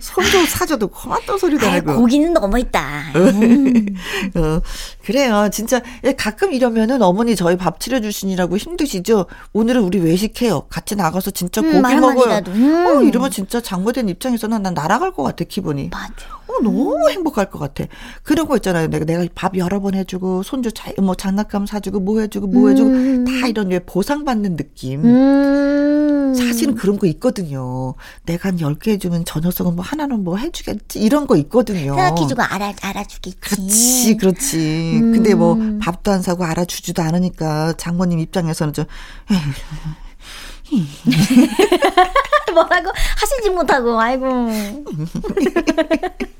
손도 0.00 0.44
사줘도 0.46 0.88
고맙다 0.88 1.38
소리도 1.38 1.64
아이, 1.66 1.74
하고. 1.74 1.94
고기는 1.96 2.32
너무있다. 2.32 3.12
음. 3.14 3.86
어, 4.34 4.60
그래요. 5.04 5.48
진짜 5.52 5.80
예, 6.04 6.12
가끔 6.12 6.52
이러면은 6.52 7.00
어머니 7.00 7.36
저희 7.36 7.56
밥 7.56 7.78
차려주시느라고 7.78 8.56
힘드시죠? 8.56 9.26
오늘은 9.52 9.82
우리 9.82 10.00
외식해요. 10.00 10.62
같이 10.68 10.96
나가서 10.96 11.30
진짜 11.30 11.60
음, 11.60 11.66
고기 11.66 11.80
말 11.80 12.00
먹어요. 12.00 12.42
음. 12.48 12.86
어, 12.86 13.02
이러면 13.02 13.30
진짜 13.30 13.60
장모된 13.60 14.08
입장에서는 14.08 14.62
난 14.62 14.74
날아갈 14.74 15.12
것 15.12 15.22
같아, 15.22 15.44
기분이. 15.44 15.90
맞아. 15.92 16.39
어, 16.50 16.60
너무 16.62 17.08
행복할 17.10 17.50
것 17.50 17.58
같아. 17.58 17.84
그런 18.22 18.46
거 18.48 18.56
있잖아요. 18.56 18.88
내가, 18.88 19.04
내가 19.04 19.24
밥 19.34 19.56
여러 19.56 19.80
번 19.80 19.94
해주고, 19.94 20.42
손주 20.42 20.72
자, 20.72 20.90
뭐 20.98 21.14
장난감 21.14 21.66
사주고, 21.66 22.00
뭐 22.00 22.20
해주고, 22.20 22.46
뭐 22.48 22.68
해주고, 22.68 22.90
음. 22.90 23.24
다 23.24 23.46
이런 23.46 23.70
왜 23.70 23.78
보상받는 23.78 24.56
느낌. 24.56 25.04
음. 25.04 26.34
사실은 26.34 26.74
그런 26.74 26.98
거 26.98 27.06
있거든요. 27.08 27.94
내가 28.24 28.48
한 28.50 28.56
10개 28.56 28.90
해주면 28.92 29.24
저 29.24 29.40
녀석은 29.40 29.74
뭐 29.76 29.84
하나는 29.84 30.24
뭐 30.24 30.36
해주겠지. 30.36 31.00
이런 31.00 31.26
거 31.26 31.36
있거든요. 31.36 31.94
생각해주고 31.94 32.42
알아, 32.42 32.72
알아주겠지. 32.82 33.40
그렇지, 33.40 34.16
그렇지. 34.16 35.00
음. 35.02 35.12
근데 35.12 35.34
뭐 35.34 35.58
밥도 35.80 36.10
안 36.10 36.22
사고 36.22 36.44
알아주지도 36.44 37.02
않으니까 37.02 37.74
장모님 37.76 38.18
입장에서는 38.20 38.72
좀 38.74 38.84
뭐라고 42.54 42.90
하시지 43.16 43.50
못하고, 43.50 44.00
아이고. 44.00 44.26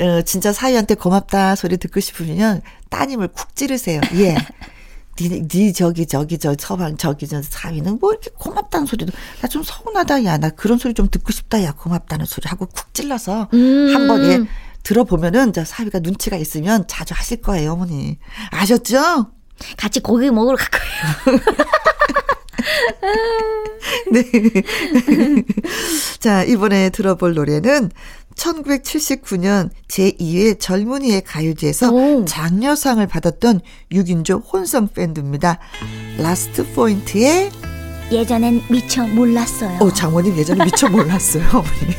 어, 0.00 0.22
진짜 0.22 0.52
사위한테 0.52 0.94
고맙다 0.94 1.56
소리 1.56 1.76
듣고 1.76 2.00
싶으면 2.00 2.62
따님을 2.90 3.28
쿡 3.28 3.54
찌르세요. 3.56 4.00
예. 4.14 4.36
니, 5.18 5.48
니 5.48 5.72
저기 5.72 6.06
저기 6.06 6.36
저 6.38 6.54
서방 6.58 6.98
저기 6.98 7.26
저 7.26 7.40
사위는 7.40 7.98
뭐 8.00 8.12
이렇게 8.12 8.28
고맙다는 8.36 8.86
소리도 8.86 9.12
나 9.40 9.48
좀 9.48 9.62
서운하다 9.62 10.24
야 10.24 10.36
나 10.36 10.50
그런 10.50 10.76
소리 10.76 10.92
좀 10.92 11.08
듣고 11.10 11.32
싶다 11.32 11.62
야 11.62 11.72
고맙다는 11.72 12.26
소리 12.26 12.46
하고 12.48 12.66
쿡 12.66 12.92
찔러서 12.92 13.48
음. 13.54 13.92
한 13.94 14.08
번에 14.08 14.40
들어보면은 14.82 15.54
저 15.54 15.64
사위가 15.64 16.00
눈치가 16.00 16.36
있으면 16.36 16.84
자주 16.86 17.14
하실 17.16 17.40
거예요 17.40 17.72
어머니 17.72 18.18
아셨죠? 18.50 19.30
같이 19.78 20.00
고기 20.00 20.30
먹으러 20.30 20.58
갈 20.58 20.68
거예요. 20.68 21.40
네. 24.12 24.22
자, 26.20 26.44
이번에 26.44 26.90
들어볼 26.90 27.34
노래는 27.34 27.90
1979년 28.36 29.70
제2회 29.88 30.60
젊은이의 30.60 31.22
가요제에서 31.22 31.90
오. 31.92 32.24
장려상을 32.24 33.04
받았던 33.06 33.60
6인조 33.92 34.42
혼성 34.52 34.88
밴드입니다. 34.88 35.58
라스트 36.18 36.66
포인트의 36.74 37.50
예전엔 38.12 38.62
미처 38.70 39.06
몰랐어요. 39.06 39.78
어, 39.80 39.92
장모님 39.92 40.36
예전에 40.36 40.64
미처 40.64 40.88
몰랐어요, 40.88 41.44
어머니. 41.48 41.94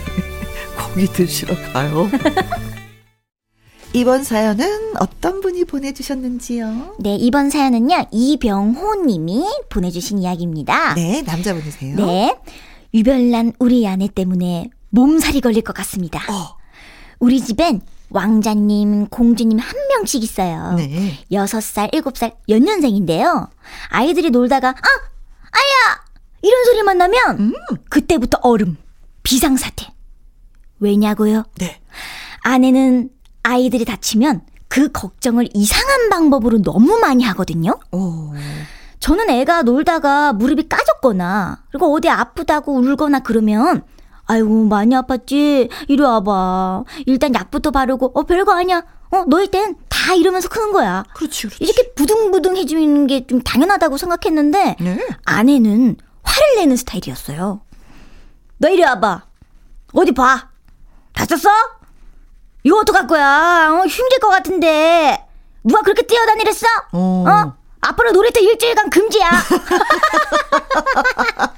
고기 0.95 1.07
드시러 1.07 1.55
가요. 1.73 2.09
이번 3.93 4.23
사연은 4.23 4.95
어떤 4.99 5.41
분이 5.41 5.65
보내주셨는지요? 5.65 6.97
네, 6.99 7.15
이번 7.15 7.49
사연은요, 7.49 8.07
이병호 8.11 9.05
님이 9.05 9.45
보내주신 9.69 10.19
이야기입니다. 10.19 10.93
네, 10.93 11.23
남자분이세요. 11.23 11.95
네. 11.97 12.37
유별난 12.93 13.53
우리 13.59 13.85
아내 13.87 14.07
때문에 14.07 14.69
몸살이 15.01 15.41
걸릴 15.41 15.61
것 15.61 15.73
같습니다. 15.73 16.19
어, 16.31 16.57
우리 17.19 17.39
집엔 17.39 17.81
왕자님, 18.09 19.07
공주님 19.07 19.59
한 19.59 19.71
명씩 19.89 20.23
있어요. 20.23 20.73
네. 20.73 21.23
여섯 21.31 21.61
살 21.61 21.89
일곱 21.93 22.17
살 22.17 22.35
연년생인데요. 22.49 23.47
아이들이 23.89 24.31
놀다가, 24.31 24.69
아! 24.69 24.73
아야! 24.73 26.01
이런 26.41 26.65
소리만 26.65 26.97
나면, 26.97 27.39
음. 27.39 27.53
그때부터 27.89 28.39
얼음, 28.41 28.77
비상사태. 29.21 29.93
왜냐고요? 30.79 31.43
네. 31.59 31.79
아내는 32.41 33.11
아이들이 33.43 33.85
다치면 33.85 34.41
그 34.67 34.91
걱정을 34.91 35.49
이상한 35.53 36.09
방법으로 36.09 36.63
너무 36.63 36.97
많이 36.97 37.23
하거든요. 37.23 37.79
오. 37.91 38.33
저는 38.99 39.29
애가 39.29 39.61
놀다가 39.61 40.33
무릎이 40.33 40.67
까졌거나 40.67 41.63
그리고 41.69 41.93
어디 41.93 42.09
아프다고 42.09 42.73
울거나 42.73 43.19
그러면 43.19 43.83
아이고 44.27 44.65
많이 44.65 44.93
아팠지 44.95 45.69
이리 45.87 46.01
와봐 46.01 46.83
일단 47.05 47.33
약부터 47.33 47.71
바르고 47.71 48.11
어 48.13 48.23
별거 48.23 48.51
아니야 48.53 48.83
어 49.09 49.23
너희 49.27 49.47
땐다 49.49 50.15
이러면서 50.15 50.49
크는 50.49 50.73
거야 50.73 51.03
그렇지, 51.13 51.47
그렇지. 51.47 51.63
이렇게 51.63 51.93
부둥부둥 51.93 52.57
해주는 52.57 53.07
게 53.07 53.25
좀 53.27 53.41
당연하다고 53.41 53.97
생각했는데 53.97 54.75
네. 54.79 55.07
아내는 55.25 55.95
화를 56.23 56.55
내는 56.57 56.75
스타일이었어요 56.75 57.61
너 58.57 58.69
이리 58.69 58.83
와봐 58.83 59.23
어디 59.93 60.11
봐 60.11 60.49
다쳤어? 61.13 61.49
이거 62.63 62.79
어떡할 62.79 63.07
거야 63.07 63.69
어, 63.71 63.85
힘들 63.87 64.19
것 64.19 64.29
같은데 64.29 65.25
누가 65.63 65.81
그렇게 65.81 66.05
뛰어다니랬어? 66.05 66.67
어. 66.91 67.25
어? 67.27 67.53
앞으로 67.79 68.11
놀이터 68.11 68.39
일주일간 68.41 68.89
금지야. 68.89 69.29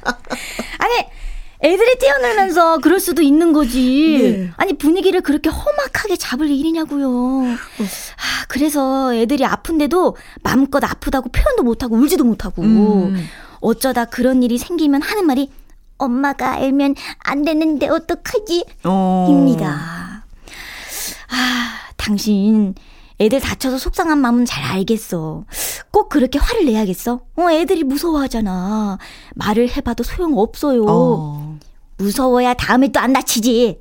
애들이 1.69 1.97
뛰어놀면서 1.99 2.79
그럴 2.79 2.99
수도 2.99 3.21
있는 3.21 3.53
거지. 3.53 4.19
네. 4.21 4.51
아니, 4.57 4.73
분위기를 4.73 5.21
그렇게 5.21 5.49
험악하게 5.49 6.15
잡을 6.17 6.49
일이냐고요. 6.49 7.43
아, 7.45 8.45
그래서 8.47 9.13
애들이 9.13 9.45
아픈데도 9.45 10.15
마음껏 10.41 10.83
아프다고 10.83 11.29
표현도 11.29 11.63
못하고 11.63 11.95
울지도 11.95 12.23
못하고. 12.23 12.63
음. 12.63 13.23
어쩌다 13.61 14.05
그런 14.05 14.41
일이 14.41 14.57
생기면 14.57 15.01
하는 15.01 15.25
말이 15.25 15.51
엄마가 15.97 16.53
알면 16.53 16.95
안 17.19 17.43
되는데 17.43 17.87
어떡하지? 17.89 18.65
어. 18.85 19.27
입니다. 19.29 20.23
아, 21.29 21.75
당신 21.97 22.73
애들 23.21 23.41
다쳐서 23.41 23.77
속상한 23.77 24.17
마음은 24.19 24.45
잘 24.45 24.63
알겠어. 24.63 25.43
꼭 25.91 26.07
그렇게 26.07 26.39
화를 26.39 26.65
내야겠어? 26.65 27.19
어, 27.35 27.51
애들이 27.51 27.83
무서워하잖아. 27.83 28.97
말을 29.35 29.69
해봐도 29.75 30.03
소용없어요. 30.03 30.85
어. 30.87 31.48
무서워야 31.99 32.53
다음에 32.55 32.87
또 32.91 32.99
안 32.99 33.13
다치지. 33.13 33.79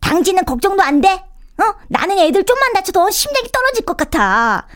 당신은 0.00 0.44
걱정도 0.44 0.82
안 0.82 1.00
돼? 1.00 1.08
어? 1.10 1.74
나는 1.88 2.18
애들 2.18 2.44
좀만 2.44 2.72
다쳐도 2.74 3.10
심장이 3.10 3.48
떨어질 3.52 3.84
것 3.84 3.96
같아. 3.96 4.66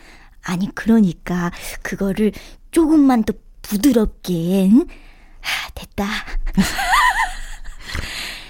아니, 0.43 0.73
그러니까 0.73 1.51
그거를 1.81 2.31
조금만 2.71 3.23
더 3.23 3.33
부드럽게. 3.61 4.69
응? 4.71 4.85
하, 5.41 5.69
됐다. 5.75 6.05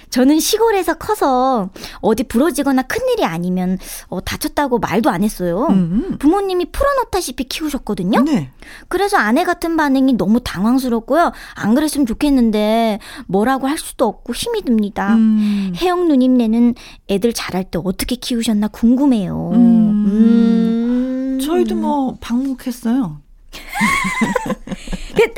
저는 0.10 0.40
시골에서 0.40 0.96
커서 0.96 1.70
어디 2.02 2.24
부러지거나 2.24 2.84
큰일이 2.84 3.26
아니면 3.26 3.78
어, 4.08 4.22
다쳤다고 4.22 4.80
말도 4.80 5.10
안 5.10 5.24
했어요. 5.24 5.68
음. 5.70 6.18
부모님이 6.20 6.72
풀어놓다시피 6.72 7.44
키우셨거든요. 7.46 8.22
네. 8.22 8.52
그래서 8.88 9.18
아내 9.18 9.44
같은 9.44 9.78
반응이 9.78 10.14
너무 10.14 10.40
당황스럽고요. 10.40 11.32
안 11.56 11.76
그랬으면 11.76 12.06
좋겠는데 12.06 13.00
뭐라고 13.28 13.68
할 13.68 13.78
수도 13.78 14.06
없고 14.06 14.34
힘이 14.34 14.64
듭니다. 14.64 15.14
음. 15.16 15.74
혜영 15.76 16.08
누님네는 16.08 16.76
애들 17.10 17.34
자랄 17.34 17.66
때 17.66 17.80
어떻게 17.84 18.16
키우셨나 18.16 18.70
궁금해요. 18.70 19.52
음. 19.54 19.60
음. 20.08 21.40
저희도 21.40 21.76
뭐 21.76 22.18
방목했어요. 22.20 23.22
그 25.16 25.34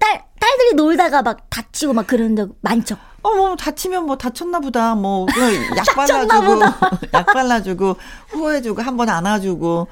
딸, 0.00 0.24
딸들이 0.40 0.74
놀다가 0.74 1.22
막 1.22 1.48
다치고 1.50 1.92
막 1.92 2.06
그런 2.06 2.36
적 2.36 2.56
많죠. 2.60 2.96
어, 3.24 3.34
뭐, 3.34 3.56
다치면 3.56 4.06
뭐, 4.06 4.16
다쳤나 4.16 4.60
보다. 4.60 4.94
뭐, 4.94 5.26
약 5.76 5.84
발라주고, 5.96 6.60
약 7.14 7.26
발라주고, 7.26 7.96
후회해주고, 8.28 8.82
한 8.82 8.96
번 8.96 9.08
안아주고. 9.08 9.88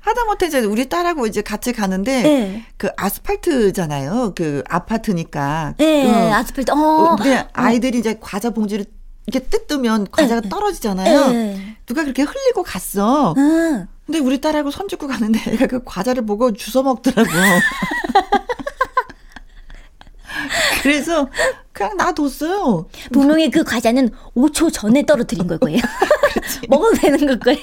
하다못해 0.00 0.46
이제 0.48 0.58
우리 0.60 0.88
딸하고 0.88 1.26
이제 1.28 1.42
같이 1.42 1.72
가는데, 1.72 2.22
네. 2.22 2.66
그 2.76 2.88
아스팔트잖아요. 2.96 4.32
그 4.34 4.64
아파트니까. 4.68 5.74
예, 5.78 6.04
응. 6.06 6.32
아스팔트. 6.34 6.72
어. 6.72 6.74
어, 6.74 7.16
근데 7.16 7.46
아이들이 7.52 7.98
이제 8.00 8.18
과자 8.20 8.50
봉지를 8.50 8.84
이렇게 9.28 9.46
뜯으면 9.46 10.08
과자가 10.10 10.40
떨어지잖아요. 10.48 11.32
예. 11.34 11.76
누가 11.86 12.02
그렇게 12.02 12.22
흘리고 12.22 12.64
갔어. 12.64 13.32
응. 13.36 13.86
근데 14.04 14.18
우리 14.18 14.40
딸하고 14.40 14.72
손 14.72 14.88
짚고 14.88 15.06
가는데 15.06 15.38
애가 15.52 15.68
그 15.68 15.84
과자를 15.84 16.26
보고 16.26 16.52
주워 16.52 16.82
먹더라고. 16.82 17.30
그래서 20.82 21.28
그냥 21.72 21.96
놔뒀어요. 21.96 22.88
분명히 23.12 23.50
그 23.50 23.64
과자는 23.64 24.10
5초 24.36 24.72
전에 24.72 25.04
떨어뜨린 25.06 25.46
걸 25.46 25.58
거예요. 25.58 25.80
먹어도 26.68 26.96
되는 26.96 27.26
걸 27.26 27.38
거예요. 27.38 27.60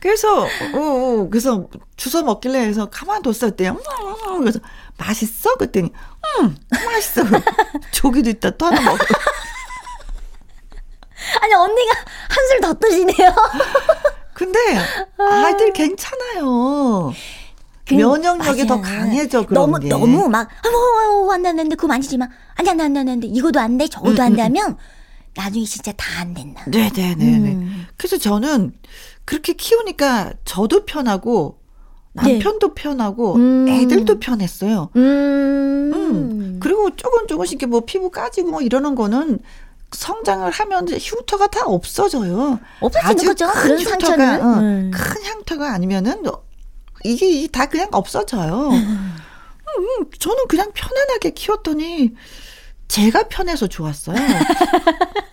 그래서 0.00 0.42
어, 0.42 0.48
어, 0.74 1.28
그래서 1.30 1.68
주워 1.96 2.22
먹길래 2.22 2.58
해서 2.60 2.86
가만뒀어 2.86 3.32
그랬더니 3.40 3.70
음, 3.70 3.76
음, 4.28 4.40
그래서 4.40 4.60
맛있어 4.98 5.54
그랬더니 5.56 5.90
음 6.40 6.56
맛있어 6.70 7.22
조기도 7.90 8.30
있다 8.30 8.50
또 8.50 8.66
하나 8.66 8.80
먹어 8.82 8.98
아니 11.40 11.54
언니가 11.54 11.94
한술 12.28 12.60
더 12.60 12.74
뜨시네요. 12.74 13.34
근데 14.32 14.58
아이들 15.18 15.72
괜찮아요 15.72 17.12
그, 17.12 17.12
면역력이 17.94 18.66
더 18.66 18.78
맞아요. 18.78 18.98
강해져 18.98 19.46
그런 19.46 19.54
너무 19.70 19.78
게 19.80 19.88
너무 19.88 20.28
막 20.28 20.48
어머 20.66 21.32
안돼 21.32 21.48
안돼 21.50 21.68
그거 21.76 21.86
만지지 21.86 22.18
마. 22.18 22.28
안돼 22.56 22.70
안돼 22.70 22.82
안돼 23.00 23.12
안돼 23.12 23.26
이거도 23.28 23.60
안돼 23.60 23.88
저거도 23.88 24.20
안돼 24.22 24.42
하면 24.42 24.76
나중에 25.36 25.64
진짜 25.64 25.92
다 25.92 26.20
안 26.22 26.32
된다. 26.34 26.64
네네네네 26.66 27.52
음. 27.52 27.86
그래서 27.96 28.16
저는 28.16 28.72
그렇게 29.24 29.52
키우니까 29.52 30.32
저도 30.44 30.86
편하고 30.86 31.58
남편도 32.14 32.72
편하고 32.74 33.36
네. 33.36 33.42
음. 33.44 33.68
애들도 33.68 34.18
편했어요 34.18 34.88
음. 34.96 35.92
음. 35.94 36.56
그리고 36.60 36.88
조금 36.96 37.26
조금씩 37.26 37.52
이렇게 37.54 37.66
뭐 37.66 37.80
피부 37.84 38.10
까지고 38.10 38.50
뭐 38.50 38.62
이러는 38.62 38.94
거는 38.94 39.38
성장을 39.92 40.50
하면 40.50 40.88
흉터가 40.88 41.46
다 41.46 41.60
없어져요. 41.64 42.58
없어지는 42.80 43.24
거죠. 43.24 43.46
큰 43.46 43.62
그런 43.62 43.78
흉터가, 43.78 43.98
상처는. 44.00 44.42
어, 44.44 44.58
음. 44.58 44.90
큰 44.92 45.22
흉터가 45.22 45.72
아니면은 45.72 46.22
이게 47.12 47.46
다 47.48 47.66
그냥 47.66 47.88
없어져요. 47.92 48.70
음, 48.70 50.10
저는 50.18 50.46
그냥 50.48 50.70
편안하게 50.72 51.30
키웠더니 51.30 52.14
제가 52.88 53.28
편해서 53.28 53.66
좋았어요. 53.66 54.16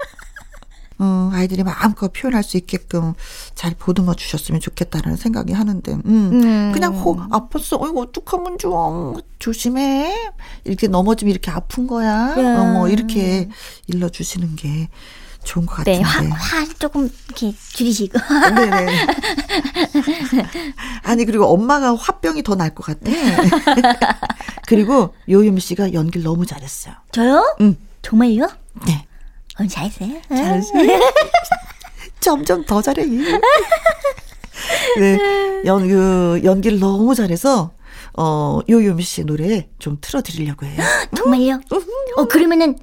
어, 1.00 1.32
아이들이 1.34 1.64
마음껏 1.64 2.14
표현할 2.14 2.44
수 2.44 2.56
있게끔 2.56 3.14
잘 3.56 3.74
보듬어 3.78 4.14
주셨으면 4.14 4.62
좋겠다라는 4.62 5.18
생각이 5.18 5.52
하는데, 5.52 5.92
음, 5.92 6.02
음. 6.06 6.72
그냥 6.72 6.96
호, 6.96 7.18
아팠어. 7.18 7.82
어이구, 7.82 8.02
어떡하면 8.02 8.58
좋아. 8.58 9.14
조심해. 9.40 10.16
이렇게 10.64 10.88
넘어지면 10.88 11.32
이렇게 11.32 11.52
아픈 11.52 11.88
거야. 11.88 12.36
네. 12.36 12.46
어, 12.46 12.66
뭐, 12.74 12.88
이렇게 12.88 13.50
일러주시는 13.88 14.56
게 14.56 14.90
좋은 15.44 15.66
것 15.66 15.84
네, 15.84 16.02
같은데. 16.02 16.30
화, 16.34 16.60
화 16.60 16.66
조금 16.80 17.10
이렇게 17.28 17.54
줄이시고. 17.74 18.18
네네. 18.56 18.88
아니, 21.04 21.26
그리고 21.26 21.46
엄마가 21.48 21.96
화병이 21.96 22.44
더 22.44 22.56
날 22.56 22.74
것 22.74 22.86
같아. 22.86 23.12
그리고 24.68 25.14
요유미 25.30 25.60
씨가 25.62 25.94
연기를 25.94 26.24
너무 26.24 26.46
잘했어요. 26.46 26.96
저요? 27.12 27.56
응. 27.62 27.78
정말요? 28.02 28.48
네. 28.88 29.06
어, 29.60 29.68
잘했어요. 29.68 30.22
잘했어요. 30.30 31.00
점점 32.20 32.66
더 32.66 32.82
잘해. 32.82 33.06
네. 35.00 35.18
연, 35.66 35.88
그, 35.88 36.42
연기를 36.44 36.80
너무 36.80 37.16
잘해서, 37.16 37.72
어, 38.18 38.60
요요미 38.70 39.04
씨 39.04 39.24
노래 39.26 39.68
좀 39.80 39.98
틀어드리려고 40.00 40.66
해요. 40.66 40.82
정말요? 41.16 41.60
어, 42.18 42.26
그러면은 42.26 42.78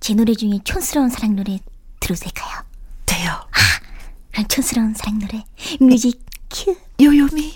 제 0.00 0.14
노래 0.14 0.34
중에 0.34 0.60
촌스러운 0.64 1.08
사랑 1.08 1.36
노래 1.36 1.58
들어도 2.00 2.20
될까요? 2.20 2.62
돼요. 3.06 3.32
그럼 4.32 4.48
촌스러운 4.48 4.94
사랑 4.94 5.18
노래 5.18 5.44
뮤직 5.80 6.20
큐. 6.50 6.76
요요미. 7.00 7.54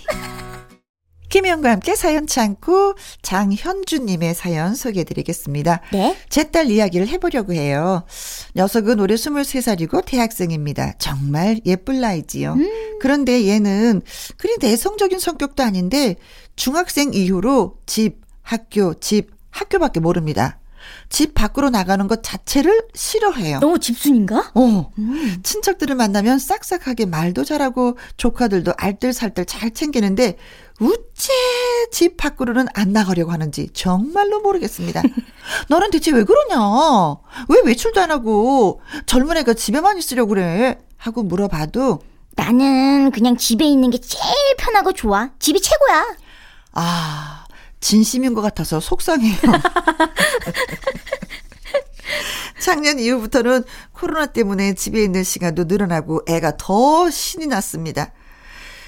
김혜영과 1.29 1.71
함께 1.71 1.95
사연 1.95 2.27
창고 2.27 2.93
장현주님의 3.21 4.33
사연 4.35 4.75
소개해드리겠습니다. 4.75 5.79
네. 5.93 6.17
제 6.29 6.43
딸 6.51 6.69
이야기를 6.69 7.07
해보려고 7.07 7.53
해요. 7.53 8.03
녀석은 8.57 8.99
올해 8.99 9.15
23살이고 9.15 10.03
대학생입니다. 10.05 10.95
정말 10.99 11.61
예쁠 11.65 12.01
나이지요. 12.01 12.57
그런데 12.99 13.47
얘는 13.47 14.01
그리 14.35 14.57
내성적인 14.59 15.19
성격도 15.19 15.63
아닌데 15.63 16.17
중학생 16.57 17.13
이후로 17.13 17.77
집, 17.85 18.19
학교, 18.41 18.93
집, 18.95 19.31
학교밖에 19.51 20.01
모릅니다. 20.01 20.59
집 21.09 21.33
밖으로 21.33 21.69
나가는 21.69 22.07
것 22.07 22.21
자체를 22.23 22.87
싫어해요. 22.93 23.59
너무 23.59 23.79
집순인가? 23.79 24.51
어. 24.55 24.91
친척들을 25.43 25.95
만나면 25.95 26.39
싹싹하게 26.39 27.05
말도 27.05 27.43
잘하고 27.43 27.97
조카들도 28.17 28.73
알뜰살뜰 28.77 29.45
잘 29.45 29.71
챙기는데 29.71 30.37
우째 30.79 31.33
집 31.91 32.17
밖으로는 32.17 32.67
안 32.73 32.91
나가려고 32.91 33.31
하는지 33.31 33.69
정말로 33.73 34.41
모르겠습니다. 34.41 35.01
너는 35.69 35.91
대체 35.91 36.11
왜 36.11 36.23
그러냐? 36.23 36.57
왜 37.49 37.61
외출도 37.65 38.01
안 38.01 38.09
하고 38.11 38.81
젊은 39.05 39.37
애가 39.37 39.53
집에만 39.53 39.97
있으려고 39.97 40.29
그래? 40.29 40.79
하고 40.97 41.23
물어봐도 41.23 41.99
나는 42.35 43.11
그냥 43.11 43.37
집에 43.37 43.65
있는 43.65 43.89
게 43.89 43.99
제일 43.99 44.33
편하고 44.57 44.93
좋아. 44.93 45.29
집이 45.39 45.61
최고야. 45.61 46.15
아, 46.73 47.40
진심인 47.81 48.33
것 48.33 48.41
같아서 48.41 48.79
속상해요. 48.79 49.35
작년 52.61 52.99
이후부터는 52.99 53.63
코로나 53.91 54.27
때문에 54.27 54.75
집에 54.75 55.03
있는 55.03 55.23
시간도 55.23 55.65
늘어나고 55.65 56.21
애가 56.27 56.57
더 56.57 57.09
신이 57.09 57.47
났습니다. 57.47 58.13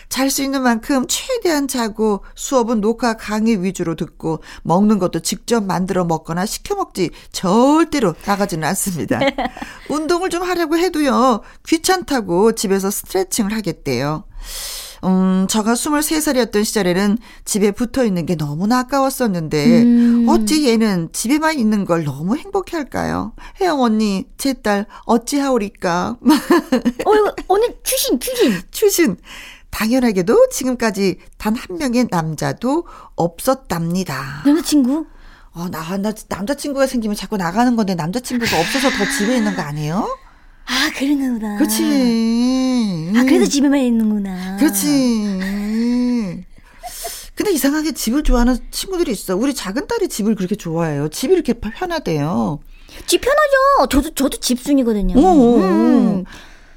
잘 0.10 0.29
수 0.29 0.43
있는 0.43 0.62
만큼 0.62 1.08
최대한 1.10 1.67
자고 1.67 2.23
수업은 2.36 2.82
녹화 2.82 3.15
강의 3.15 3.63
위주로 3.63 3.95
듣고 3.95 4.43
먹는 4.62 4.99
것도 4.99 5.21
직접 5.21 5.63
만들어 5.63 6.06
먹거나 6.06 6.45
시켜 6.45 6.75
먹지 6.75 7.10
절대로 7.32 8.13
나가지는 8.23 8.67
않습니다. 8.67 9.19
운동을 9.89 10.29
좀 10.29 10.43
하려고 10.43 10.77
해도요. 10.77 11.41
귀찮다고 11.65 12.51
집에서 12.51 12.91
스트레칭을 12.91 13.53
하겠대요. 13.53 14.25
음, 15.03 15.47
저가 15.49 15.73
23살이었던 15.73 16.63
시절에는 16.63 17.17
집에 17.45 17.71
붙어 17.71 18.05
있는 18.05 18.25
게 18.25 18.35
너무나 18.35 18.79
아까웠었는데, 18.79 19.83
음. 19.83 20.25
어찌 20.29 20.67
얘는 20.67 21.09
집에만 21.11 21.59
있는 21.59 21.85
걸 21.85 22.03
너무 22.03 22.37
행복해 22.37 22.77
할까요? 22.77 23.33
혜영 23.59 23.81
언니, 23.81 24.25
제 24.37 24.53
딸, 24.53 24.85
어찌하오리까? 25.05 26.17
어, 26.21 27.11
오늘 27.49 27.75
추신, 27.83 28.19
추신. 28.19 28.61
추신. 28.71 29.17
당연하게도 29.71 30.49
지금까지 30.51 31.17
단 31.37 31.55
한 31.55 31.77
명의 31.79 32.07
남자도 32.09 32.85
없었답니다. 33.15 34.43
남자친구? 34.45 35.05
어, 35.55 35.69
나, 35.69 35.97
나, 35.97 36.11
남자친구가 36.29 36.87
생기면 36.87 37.15
자꾸 37.15 37.37
나가는 37.37 37.75
건데 37.75 37.93
남자친구가 37.95 38.59
없어서 38.59 38.89
더 38.89 39.05
집에 39.17 39.37
있는 39.37 39.55
거 39.55 39.61
아니에요? 39.61 40.17
아, 40.65 40.91
그런가 40.97 41.34
보다. 41.34 41.58
그렇지. 41.58 43.12
아, 43.15 43.23
그래도 43.23 43.45
집에만 43.45 43.80
있는구나. 43.80 44.58
그렇지. 44.58 45.39
근데 47.36 47.52
이상하게 47.52 47.93
집을 47.93 48.23
좋아하는 48.23 48.58
친구들이 48.71 49.12
있어. 49.12 49.36
우리 49.36 49.54
작은 49.54 49.88
딸이 49.88 50.08
집을 50.08 50.36
그렇게 50.36 50.56
좋아해요. 50.56 51.10
집이 51.10 51.34
이렇게 51.34 51.54
편하대요. 51.54 52.60
집 53.08 53.21
편하죠. 53.21 53.88
저도, 53.89 54.13
저도 54.13 54.39
집순이거든요. 54.39 55.19
오, 55.19 55.58
음. 55.58 56.23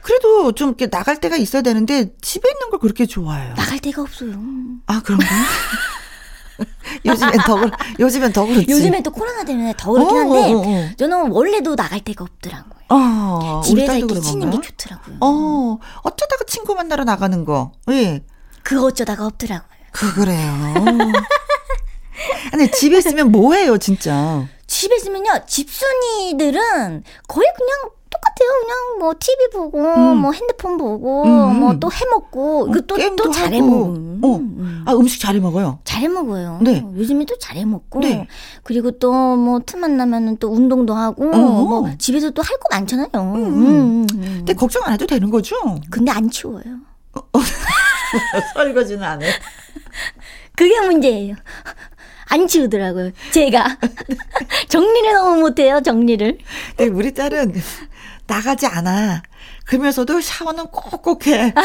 그래도 0.01 0.53
좀 0.53 0.69
이렇게 0.69 0.87
나갈 0.89 1.21
때가 1.21 1.37
있어야 1.37 1.63
되는데 1.63 2.13
집에 2.23 2.49
있는 2.49 2.71
걸 2.71 2.79
그렇게 2.79 3.07
좋아해요. 3.07 3.55
나갈 3.55 3.81
데가 3.81 4.03
없어요. 4.03 4.41
아 4.87 5.03
그런가? 5.03 5.27
요즘엔 7.05 7.33
더 7.45 7.59
요즘엔 7.99 8.33
더 8.33 8.47
그렇지. 8.47 8.67
요즘에 8.71 9.03
또 9.03 9.11
코로나 9.11 9.45
때문에 9.45 9.75
더 9.77 9.91
그렇긴 9.93 10.17
어, 10.17 10.21
한데, 10.21 10.53
어, 10.53 10.59
어. 10.59 10.91
저는 10.97 11.31
원래도 11.33 11.75
나갈 11.75 12.01
데가 12.01 12.25
없더라고요. 12.25 12.76
어, 12.89 13.63
집에서 13.65 13.97
이렇게 13.97 14.21
쉬는 14.21 14.51
게? 14.51 14.61
좋더라고요. 14.61 15.17
어, 15.21 15.79
어쩌다가 16.03 16.45
친구 16.47 16.75
만나러 16.75 17.05
나가는 17.05 17.45
거. 17.45 17.73
예. 17.91 18.25
그거 18.63 18.87
어쩌다가 18.87 19.27
없더라고요. 19.27 19.69
그 19.93 20.13
그래요. 20.15 20.53
근데 22.51 22.71
집에 22.71 22.99
있으면 22.99 23.31
뭐 23.33 23.55
해요, 23.55 23.79
진짜. 23.79 24.47
집에 24.67 24.97
있으면요, 24.97 25.47
집순이들은 25.47 27.03
거의 27.29 27.47
그냥 27.57 27.91
똑같아요. 28.27 28.61
그냥 28.61 28.99
뭐 28.99 29.15
TV 29.19 29.49
보고, 29.53 29.79
음. 29.83 30.17
뭐 30.19 30.33
핸드폰 30.33 30.77
보고, 30.79 31.25
음. 31.25 31.61
뭐또 31.61 31.91
해먹고, 31.93 32.69
이거 32.71 32.81
또, 32.83 32.97
게임도 32.97 33.25
또 33.25 33.31
잘해. 33.31 33.61
먹어. 33.61 33.77
어. 34.23 34.37
음. 34.37 34.85
아, 34.87 34.93
음식 34.95 35.21
잘해 35.21 35.41
먹어요. 35.41 35.79
잘해 35.85 36.09
먹어요. 36.09 36.59
네. 36.63 36.85
요즘에 36.97 37.25
또 37.27 37.37
잘해 37.39 37.65
먹고. 37.65 38.01
네. 38.01 38.27
그리고 38.63 38.91
또 38.93 39.37
뭐 39.37 39.61
틈만 39.65 39.97
나면은 39.97 40.37
또 40.39 40.51
운동도 40.53 40.95
하고, 40.95 41.29
어허. 41.29 41.65
뭐 41.65 41.91
집에서 41.99 42.31
또 42.31 42.43
할 42.43 42.57
거 42.59 42.69
많잖아요. 42.71 43.09
음. 43.15 43.35
음. 43.37 43.47
음, 43.47 44.07
음. 44.15 44.35
근데 44.39 44.55
걱정 44.55 44.83
안 44.85 44.93
해도 44.95 45.07
되는 45.07 45.31
거죠? 45.31 45.57
근데 45.91 46.11
안 46.11 46.31
치워요. 46.31 46.63
설거지는 48.55 49.03
안 49.03 49.23
해. 49.23 49.27
그게 50.55 50.81
문제예요. 50.81 51.35
안 52.29 52.47
치우더라고요. 52.49 53.11
제가. 53.33 53.79
정리를 54.69 55.13
너무 55.15 55.41
못해요, 55.41 55.81
정리를. 55.83 56.39
근데 56.77 56.93
우리 56.93 57.13
딸은 57.15 57.55
나가지 58.27 58.67
않아. 58.67 59.23
그러면서도 59.65 60.21
샤워는 60.21 60.67
꼭꼭 60.69 61.27
해. 61.29 61.53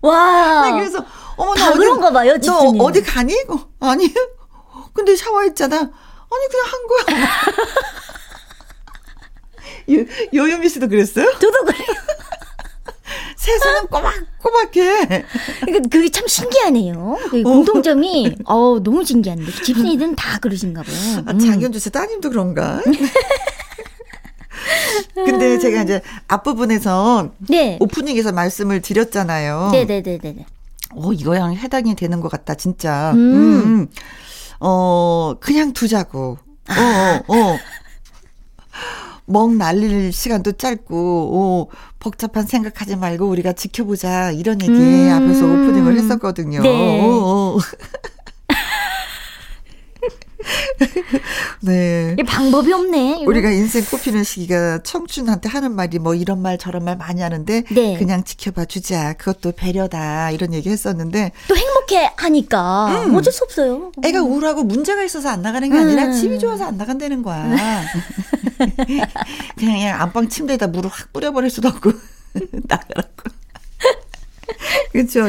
와. 0.00 0.62
네, 0.62 0.72
그래서 0.72 1.04
어머 1.36 1.54
다 1.54 1.72
그런가 1.72 2.10
봐요, 2.10 2.32
너 2.34 2.40
집주님. 2.40 2.80
어디 2.80 3.02
가니? 3.02 3.34
어, 3.48 3.68
아니. 3.80 4.12
근데 4.92 5.14
샤워했잖아. 5.16 5.76
아니 5.76 6.48
그냥 6.50 6.66
한 6.66 6.86
거야. 6.86 7.28
요, 9.94 10.04
요요미 10.34 10.68
씨도 10.68 10.88
그랬어요? 10.88 11.30
저도 11.38 11.64
그래요. 11.64 11.86
세수는 13.36 13.86
꼬박꼬박해. 13.86 15.24
그러니까 15.60 15.88
그게 15.90 16.10
참 16.10 16.26
신기하네요. 16.26 17.18
그 17.30 17.42
공통점이 17.42 18.36
어 18.44 18.78
너무 18.82 19.04
신기한데 19.04 19.50
집순이들은 19.62 20.16
다 20.16 20.38
그러신가 20.38 20.82
봐요. 20.82 21.24
아, 21.26 21.30
음. 21.30 21.38
장현주 21.38 21.78
씨 21.78 21.90
따님도 21.90 22.28
그런가? 22.30 22.82
근데 25.14 25.58
제가 25.58 25.82
이제 25.82 26.00
앞부분에서 26.28 27.30
네. 27.48 27.78
오프닝에서 27.80 28.32
말씀을 28.32 28.80
드렸잖아요. 28.80 29.70
네네네네. 29.72 30.46
어, 30.94 31.12
이거랑 31.12 31.54
해당이 31.54 31.94
되는 31.94 32.20
것 32.20 32.30
같다, 32.30 32.54
진짜. 32.54 33.12
음. 33.12 33.18
음. 33.18 33.88
어, 34.60 35.34
그냥 35.40 35.72
두자고. 35.72 36.38
어, 36.70 36.72
어, 37.28 37.34
어. 37.36 37.58
멍 39.26 39.58
날릴 39.58 40.12
시간도 40.12 40.52
짧고, 40.52 41.68
어, 41.70 41.76
복잡한 41.98 42.46
생각하지 42.46 42.96
말고 42.96 43.28
우리가 43.28 43.52
지켜보자. 43.52 44.32
이런 44.32 44.60
얘기 44.62 44.72
음. 44.72 45.10
앞에서 45.12 45.44
오프닝을 45.44 45.98
했었거든요. 45.98 46.62
네. 46.62 47.00
어, 47.02 47.06
어. 47.06 47.58
네. 51.62 52.16
이 52.18 52.22
방법이 52.22 52.72
없네. 52.72 53.18
이거. 53.20 53.30
우리가 53.30 53.50
인생 53.50 53.84
꽃피는 53.84 54.24
시기가 54.24 54.82
청춘한테 54.82 55.48
하는 55.48 55.72
말이 55.74 55.98
뭐 55.98 56.14
이런 56.14 56.40
말 56.40 56.58
저런 56.58 56.84
말 56.84 56.96
많이 56.96 57.20
하는데 57.20 57.64
네. 57.70 57.96
그냥 57.98 58.24
지켜봐 58.24 58.66
주자. 58.66 59.14
그것도 59.14 59.52
배려다. 59.52 60.30
이런 60.30 60.54
얘기 60.54 60.70
했었는데 60.70 61.32
또 61.48 61.56
행복해 61.56 62.12
하니까 62.16 63.04
음. 63.04 63.14
어쩔 63.14 63.32
수 63.32 63.44
없어요. 63.44 63.92
애가 64.04 64.22
우울하고 64.22 64.62
문제가 64.62 65.02
있어서 65.04 65.28
안 65.28 65.42
나가는 65.42 65.68
게 65.70 65.76
아니라 65.76 66.06
음. 66.06 66.12
집이 66.12 66.38
좋아서 66.38 66.64
안 66.64 66.76
나간다는 66.76 67.22
거야. 67.22 67.48
그냥, 68.78 69.06
그냥 69.56 70.00
안방 70.00 70.28
침대에다 70.28 70.68
물을 70.68 70.90
확 70.90 71.12
뿌려버릴 71.12 71.50
수도 71.50 71.68
없고 71.68 71.92
나가라고. 72.68 73.37
그렇죠. 74.92 75.24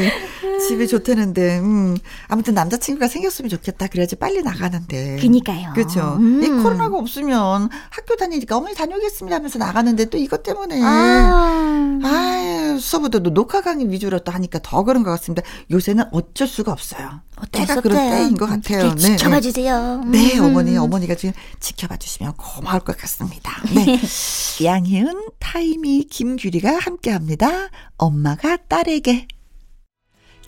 집이 0.67 0.87
좋다는데, 0.87 1.59
음, 1.59 1.97
아무튼 2.27 2.53
남자친구가 2.53 3.07
생겼으면 3.07 3.49
좋겠다. 3.49 3.87
그래야지 3.87 4.15
빨리 4.15 4.41
나가는데. 4.41 5.17
그니까요. 5.19 5.73
그렇죠. 5.73 6.17
음. 6.19 6.43
이 6.43 6.47
코로나가 6.63 6.97
없으면 6.97 7.69
학교 7.89 8.15
다니니까 8.15 8.57
어머니 8.57 8.75
다녀오겠습니다 8.75 9.35
하면서 9.35 9.59
나가는데 9.59 10.05
또 10.05 10.17
이것 10.17 10.43
때문에. 10.43 10.81
아. 10.83 11.99
아유, 12.03 12.79
수업도 12.79 13.19
녹화 13.19 13.61
강의 13.61 13.89
위주로 13.89 14.19
또 14.19 14.31
하니까 14.31 14.59
더 14.61 14.83
그런 14.83 15.03
것 15.03 15.11
같습니다. 15.11 15.41
요새는 15.71 16.05
어쩔 16.11 16.47
수 16.47 16.63
없어요. 16.67 17.21
때가 17.47 17.75
수 17.75 17.81
그런. 17.81 17.97
때인 17.97 18.37
것 18.37 18.45
같아요. 18.47 18.93
네, 18.95 19.15
지켜봐 19.17 19.41
주세요. 19.41 20.03
네, 20.05 20.37
음. 20.37 20.45
어머니, 20.45 20.77
어머니가 20.77 21.15
지금 21.15 21.33
지켜봐 21.59 21.97
주시면 21.97 22.33
고마울 22.37 22.81
것 22.81 22.97
같습니다. 22.97 23.51
네. 23.73 23.99
양희은, 24.63 25.29
타이미, 25.39 26.05
김규리가 26.09 26.77
함께 26.79 27.11
합니다. 27.11 27.69
엄마가 27.97 28.57
딸에게. 28.67 29.27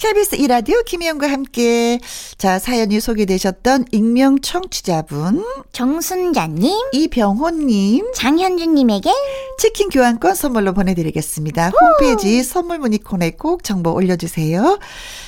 KBS 0.02 0.36
이라디오 0.38 0.82
김혜영과 0.82 1.30
함께 1.30 2.00
자 2.40 2.58
사연이 2.58 3.00
소개되셨던 3.00 3.86
익명 3.92 4.42
청취자분 4.42 5.46
정순자님, 5.74 6.72
이병호님 6.92 8.12
장현주님에게 8.16 9.12
치킨 9.60 9.90
교환권 9.90 10.34
선물로 10.34 10.74
보내드리겠습니다. 10.74 11.70
홈페이지 11.70 12.42
선물 12.42 12.80
문의 12.80 12.98
코너에 12.98 13.30
꼭 13.38 13.64
정보 13.64 13.92
올려주세요. 13.92 14.80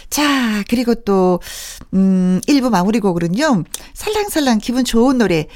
자 0.10 0.64
그리고 0.68 0.96
또 0.96 1.40
음, 1.94 2.42
1부 2.48 2.72
마무리 2.72 3.00
곡으로는요 3.00 3.66
살랑살랑 3.94 4.58
기분 4.58 4.86
좋은 4.86 5.20
노래 5.20 5.50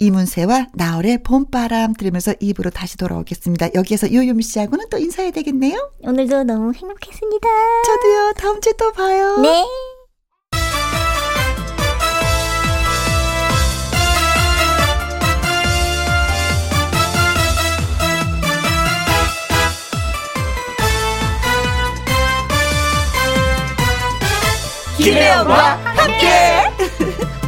이문세와 0.00 0.68
나월의 0.72 1.22
봄바람 1.22 1.92
들으면서 1.92 2.32
2부로 2.32 2.72
다시 2.72 2.96
돌아오겠습니다. 2.96 3.74
여기에서 3.74 4.12
요요미 4.12 4.42
씨하고는 4.42 4.86
또 4.90 4.98
인사해야 4.98 5.30
되겠네요. 5.30 5.92
오늘도 6.00 6.44
너무 6.44 6.72
행복했습니다. 6.72 7.48
저도요 7.86 8.32
다음 8.36 8.60
주에 8.60 8.72
또 8.78 8.90
봐요. 8.92 9.36
네. 9.42 9.66
김혜영과 24.96 25.76
함께. 25.96 27.30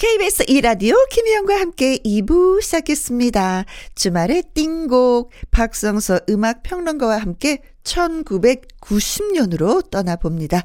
KBS 0.00 0.44
이라디오 0.48 0.96
김혜영과 1.10 1.60
함께 1.60 1.98
2부 1.98 2.62
시작했습니다. 2.62 3.66
주말의 3.94 4.44
띵곡 4.54 5.30
박성서 5.50 6.20
음악평론가와 6.26 7.18
함께 7.18 7.60
1990년으로 7.84 9.90
떠나봅니다. 9.90 10.62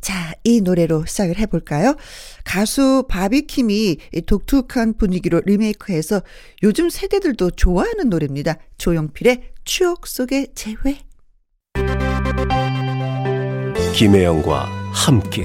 자, 0.00 0.32
이 0.42 0.62
노래로 0.62 1.04
시작을 1.04 1.36
해볼까요? 1.36 1.96
가수 2.44 3.04
바비킴이 3.10 3.98
이 4.14 4.22
독특한 4.22 4.96
분위기로 4.96 5.42
리메이크해서 5.44 6.22
요즘 6.62 6.88
세대들도 6.88 7.50
좋아하는 7.50 8.08
노래입니다. 8.08 8.56
조용필의 8.78 9.50
추억 9.66 10.06
속의 10.06 10.54
재회. 10.54 11.00
김혜영과 13.92 14.64
함께 14.94 15.44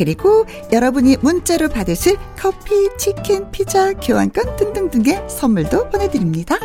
그리고 0.00 0.46
여러분이 0.72 1.18
문자로 1.20 1.68
받으실 1.68 2.16
커피, 2.34 2.88
치킨, 2.96 3.50
피자, 3.50 3.92
교환권 3.92 4.56
등등등의 4.56 5.28
선물도 5.28 5.90
보내드립니다. 5.90 6.56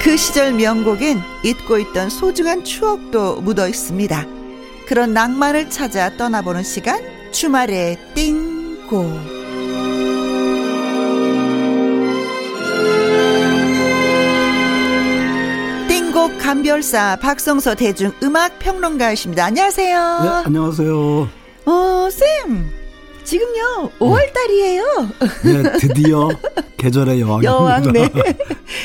그 0.00 0.16
시절 0.16 0.52
명곡엔 0.52 1.18
잊고 1.44 1.78
있던 1.78 2.10
소중한 2.10 2.62
추억도 2.62 3.40
묻어 3.40 3.66
있습니다. 3.66 4.24
그런 4.86 5.12
낭만을 5.14 5.68
찾아 5.68 6.16
떠나보는 6.16 6.62
시간 6.62 7.11
주말의 7.32 7.98
띵곡 8.14 9.10
띵곡 15.88 16.38
감별사 16.38 17.16
박성서 17.20 17.74
대중 17.74 18.12
음악 18.22 18.58
평론가이십니다. 18.58 19.46
안녕하세요. 19.46 20.20
네, 20.22 20.28
안녕하세요. 20.44 21.28
어, 21.66 22.08
쌤. 22.10 22.81
지금요, 23.24 23.90
5월 23.98 24.32
달이에요. 24.32 24.82
네, 25.44 25.78
드디어 25.78 26.28
계절의 26.76 27.20
여왕입니다. 27.20 27.52
여왕, 27.52 27.92
네. 27.92 28.08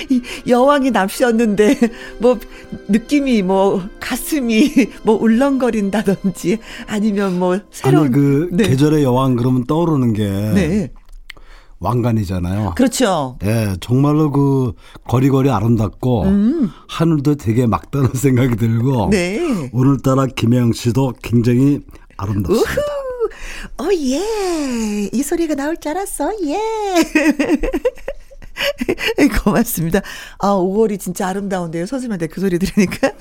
이 0.09 0.21
여왕이 0.47 0.91
납시였는데, 0.91 1.75
뭐, 2.19 2.39
느낌이 2.87 3.41
뭐, 3.41 3.81
가슴이 3.99 4.71
뭐, 5.03 5.15
울렁거린다든지, 5.15 6.59
아니면 6.87 7.39
뭐, 7.39 7.59
새로운. 7.71 8.05
아니, 8.05 8.13
그, 8.13 8.49
네. 8.51 8.67
계절의 8.69 9.03
여왕 9.03 9.35
그러면 9.35 9.65
떠오르는 9.65 10.13
게. 10.13 10.23
네. 10.29 10.91
왕관이잖아요. 11.79 12.73
그렇죠. 12.75 13.37
예, 13.43 13.75
정말로 13.79 14.31
그 14.31 14.73
거리거리 15.07 15.51
아름답고 15.51 16.23
음. 16.23 16.69
하늘도 16.87 17.35
되게 17.35 17.67
막다는 17.67 18.09
생각이 18.15 18.55
들고 18.55 19.09
네. 19.11 19.69
오늘따라 19.71 20.25
김혜영 20.25 20.73
씨도 20.73 21.13
굉장히 21.21 21.81
아름답습니다. 22.17 22.71
오, 22.71 22.96
어, 23.77 23.89
예. 23.93 25.09
이 25.11 25.23
소리가 25.23 25.55
나올 25.55 25.77
줄 25.77 25.91
알았어. 25.91 26.31
예. 26.45 26.57
고맙습니다. 29.43 30.01
아, 30.39 30.49
5월이 30.49 30.99
진짜 30.99 31.27
아름다운데요. 31.27 31.85
선생님한테 31.85 32.27
그 32.27 32.41
소리 32.41 32.59
들으니까. 32.59 33.11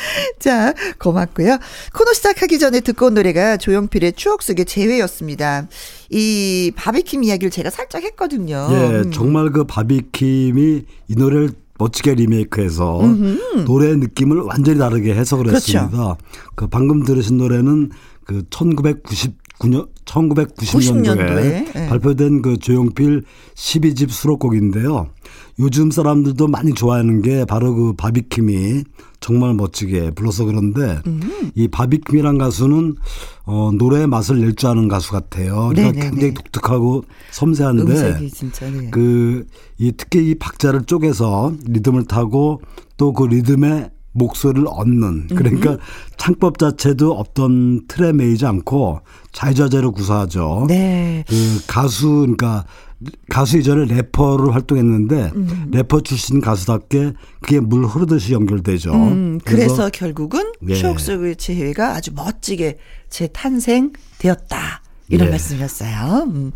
자, 0.38 0.72
고맙고요. 0.98 1.58
코너 1.92 2.12
시작하기 2.12 2.58
전에 2.58 2.80
듣고 2.80 3.06
온 3.06 3.14
노래가 3.14 3.56
조용필의 3.56 4.14
추억 4.14 4.42
속의 4.42 4.64
재회였습니다. 4.64 5.68
이 6.10 6.72
바비킴 6.74 7.24
이야기를 7.24 7.50
제가 7.50 7.70
살짝 7.70 8.02
했거든요. 8.04 8.68
예, 8.70 8.74
음. 9.02 9.10
정말 9.12 9.50
그 9.50 9.64
바비킴이 9.64 10.84
이 11.08 11.14
노래를 11.16 11.50
멋지게 11.78 12.14
리메이크해서 12.14 13.00
음흠. 13.00 13.64
노래 13.64 13.94
느낌을 13.96 14.40
완전히 14.42 14.78
다르게 14.78 15.14
해석을 15.14 15.46
그렇죠. 15.46 15.78
했습니다. 15.78 16.16
그 16.54 16.66
방금 16.66 17.04
들으신 17.04 17.38
노래는 17.38 17.90
그 18.24 18.44
1990 18.50 19.39
9년, 19.60 19.88
1990년도에 20.06 21.72
네. 21.72 21.86
발표된 21.88 22.42
그 22.42 22.56
조용필 22.56 23.22
12집 23.54 24.10
수록곡인데요. 24.10 25.08
요즘 25.58 25.90
사람들도 25.90 26.48
많이 26.48 26.72
좋아하는 26.72 27.20
게 27.20 27.44
바로 27.44 27.74
그 27.74 27.92
바비킴이 27.92 28.84
정말 29.20 29.52
멋지게 29.52 30.12
불러서 30.12 30.46
그런데 30.46 31.02
음. 31.06 31.20
이 31.54 31.68
바비킴이란 31.68 32.38
가수는 32.38 32.96
어, 33.44 33.70
노래의 33.74 34.06
맛을 34.06 34.40
낼 34.40 34.54
줄 34.54 34.70
아는 34.70 34.88
가수 34.88 35.12
같아요. 35.12 35.68
그러니까 35.74 36.08
굉장히 36.08 36.34
독특하고 36.34 37.04
섬세한데 37.30 38.18
네. 38.18 38.90
그이 38.90 39.92
특히 39.96 40.30
이 40.30 40.34
박자를 40.34 40.84
쪼개서 40.84 41.52
리듬을 41.66 42.06
타고 42.06 42.62
또 42.96 43.12
그 43.12 43.24
리듬에 43.24 43.90
목소리를 44.12 44.66
얻는 44.68 45.28
그러니까 45.28 45.72
음. 45.72 45.78
창법 46.16 46.58
자체도 46.58 47.12
없던 47.12 47.86
틀에 47.86 48.12
매이지 48.12 48.44
않고 48.44 49.00
자유자재로 49.32 49.92
구사하죠. 49.92 50.66
네. 50.68 51.24
그 51.28 51.62
가수 51.66 52.08
그러니까 52.08 52.64
가수 53.30 53.58
이전에 53.58 53.86
래퍼를 53.86 54.54
활동했는데 54.54 55.32
음. 55.34 55.70
래퍼 55.72 56.02
출신 56.02 56.40
가수답게 56.40 57.12
그게 57.40 57.60
물 57.60 57.86
흐르듯이 57.86 58.34
연결되죠. 58.34 58.92
음, 58.92 59.40
그래서 59.44 59.88
결국은 59.88 60.52
네. 60.60 60.74
추억 60.74 61.00
속의 61.00 61.36
재회가 61.36 61.94
아주 61.94 62.12
멋지게 62.14 62.78
재탄생되었다. 63.08 64.82
이런 65.08 65.26
예. 65.26 65.30
말씀이었어요. 65.30 66.28
음. 66.28 66.52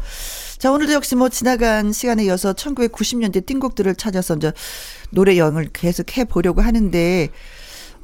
자, 0.58 0.70
오늘도 0.70 0.92
역시 0.92 1.16
뭐 1.16 1.28
지나간 1.28 1.92
시간에 1.92 2.24
이어서 2.24 2.52
1990년대 2.52 3.44
띵곡들을 3.46 3.96
찾아서 3.96 4.36
이제 4.36 4.52
노래 5.10 5.36
여행을 5.36 5.70
계속 5.72 6.16
해 6.16 6.24
보려고 6.24 6.62
하는데, 6.62 7.28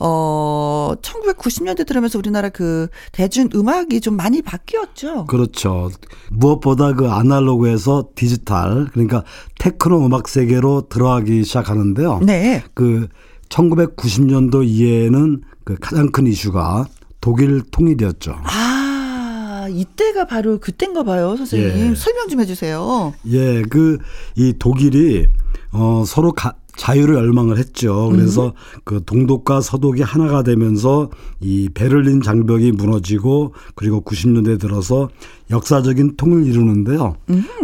어, 0.01 0.95
1990년대 1.03 1.87
들으면서 1.87 2.19
우리나라 2.19 2.49
그 2.49 2.89
대중 3.13 3.49
음악이 3.55 4.01
좀 4.01 4.17
많이 4.17 4.41
바뀌었죠. 4.43 5.27
그렇죠. 5.27 5.91
무엇보다 6.31 6.95
그 6.95 7.09
아날로그에서 7.11 8.09
디지털 8.15 8.89
그러니까 8.93 9.25
테크노 9.59 10.05
음악 10.07 10.27
세계로 10.29 10.89
들어가기 10.89 11.45
시작하는데요. 11.45 12.21
네. 12.25 12.65
그 12.75 13.09
1990년도 13.51 14.65
이해에는 14.67 15.43
그 15.65 15.77
가장 15.81 16.11
큰 16.11 16.27
이슈가 16.27 16.87
독일 17.21 17.63
통일이었죠. 17.71 18.35
아, 18.45 19.67
이때가 19.71 20.27
바로 20.27 20.59
그땐가 20.59 21.03
봐요, 21.03 21.37
선생님. 21.37 21.91
예. 21.91 21.95
설명 21.95 22.29
좀 22.29 22.41
해주세요. 22.41 23.13
예, 23.29 23.63
그 23.63 23.99
이 24.37 24.55
독일이 24.59 25.27
어 25.73 26.05
서로 26.07 26.33
가, 26.33 26.55
자유를 26.81 27.15
열망을 27.17 27.59
했죠. 27.59 28.09
그래서 28.11 28.55
그 28.85 29.03
동독과 29.05 29.61
서독이 29.61 30.01
하나가 30.01 30.43
되면서 30.43 31.11
이 31.39 31.69
베를린 31.75 32.23
장벽이 32.23 32.73
무너지고 32.73 33.53
그리고 33.75 34.01
90년대 34.01 34.59
들어서 34.59 35.11
역사적인 35.51 36.17
통일을 36.17 36.47
이루는데요. 36.47 37.17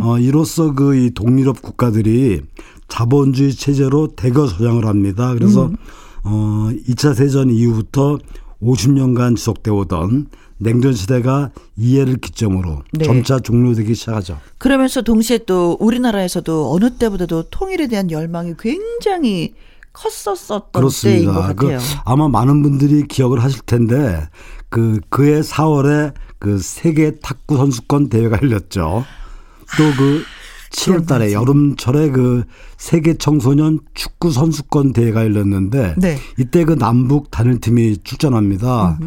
어 0.02 0.18
이로써 0.18 0.74
그 0.74 0.94
이 0.96 1.10
동유럽 1.14 1.62
국가들이 1.62 2.42
자본주의 2.88 3.52
체제로 3.54 4.08
대거 4.08 4.48
저장을 4.48 4.84
합니다. 4.84 5.32
그래서 5.32 5.70
어 6.22 6.68
2차 6.86 7.14
세전 7.14 7.48
이후부터 7.50 8.18
50년간 8.62 9.36
지속돼 9.36 9.70
오던 9.70 10.26
냉전 10.58 10.94
시대가 10.94 11.50
이해를 11.76 12.16
기점으로 12.16 12.82
네. 12.92 13.04
점차 13.04 13.38
종료되기 13.38 13.94
시작하죠. 13.94 14.38
그러면서 14.58 15.02
동시에 15.02 15.38
또 15.46 15.76
우리나라에서도 15.80 16.72
어느 16.72 16.96
때보다도 16.96 17.50
통일에 17.50 17.88
대한 17.88 18.10
열망이 18.10 18.54
굉장히 18.58 19.54
컸었었던 19.92 20.60
때인 20.62 20.72
것 20.72 21.32
그렇습니다. 21.32 21.54
그 21.54 21.66
같아요. 21.66 21.78
아마 22.04 22.28
많은 22.28 22.62
분들이 22.62 23.06
기억을 23.06 23.42
하실 23.42 23.60
텐데 23.62 24.28
그 24.68 25.00
그해 25.08 25.40
4월에 25.40 26.12
그 26.38 26.58
세계 26.58 27.18
탁구 27.18 27.56
선수권 27.56 28.08
대회가 28.08 28.38
열렸죠. 28.42 29.04
또그 29.76 30.22
7월 30.70 31.06
달에 31.06 31.32
여름철에 31.32 32.10
그 32.10 32.44
세계 32.76 33.14
청소년 33.14 33.80
축구 33.94 34.30
선수권 34.30 34.92
대회가 34.92 35.22
열렸는데 35.24 35.94
네. 35.96 36.18
이때 36.38 36.64
그 36.64 36.76
남북 36.76 37.30
단일팀이 37.30 37.98
출전합니다. 38.04 38.98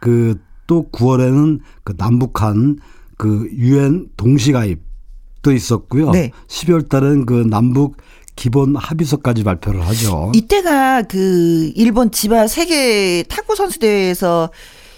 그 0.00 0.38
또 0.66 0.88
9월에는 0.92 1.60
그 1.84 1.94
남북한 1.96 2.78
그 3.16 3.48
유엔 3.52 4.08
동시가입도 4.16 5.52
있었고요. 5.52 6.10
네. 6.10 6.30
12월 6.48 6.88
달엔 6.88 7.26
그 7.26 7.46
남북 7.48 7.96
기본 8.36 8.74
합의서까지 8.76 9.44
발표를 9.44 9.86
하죠. 9.86 10.32
이때가 10.34 11.02
그 11.02 11.70
일본 11.76 12.10
지바 12.10 12.48
세계 12.48 13.22
탁구 13.28 13.54
선수 13.54 13.78
대회에서 13.78 14.50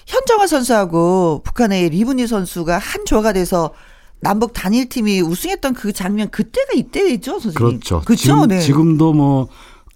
현정화 0.06 0.46
선수하고 0.46 1.42
북한의 1.44 1.90
리브니 1.90 2.26
선수가 2.26 2.78
한 2.78 3.04
조가 3.04 3.32
돼서 3.34 3.72
남북 4.20 4.52
단일팀이 4.54 5.20
우승했던 5.20 5.74
그 5.74 5.92
장면 5.92 6.30
그때가 6.30 6.72
이때죠, 6.74 7.38
선생님. 7.38 7.54
그렇죠. 7.54 8.00
그렇죠. 8.00 8.22
지금, 8.22 8.48
네. 8.48 8.60
지금도 8.60 9.12
뭐, 9.12 9.48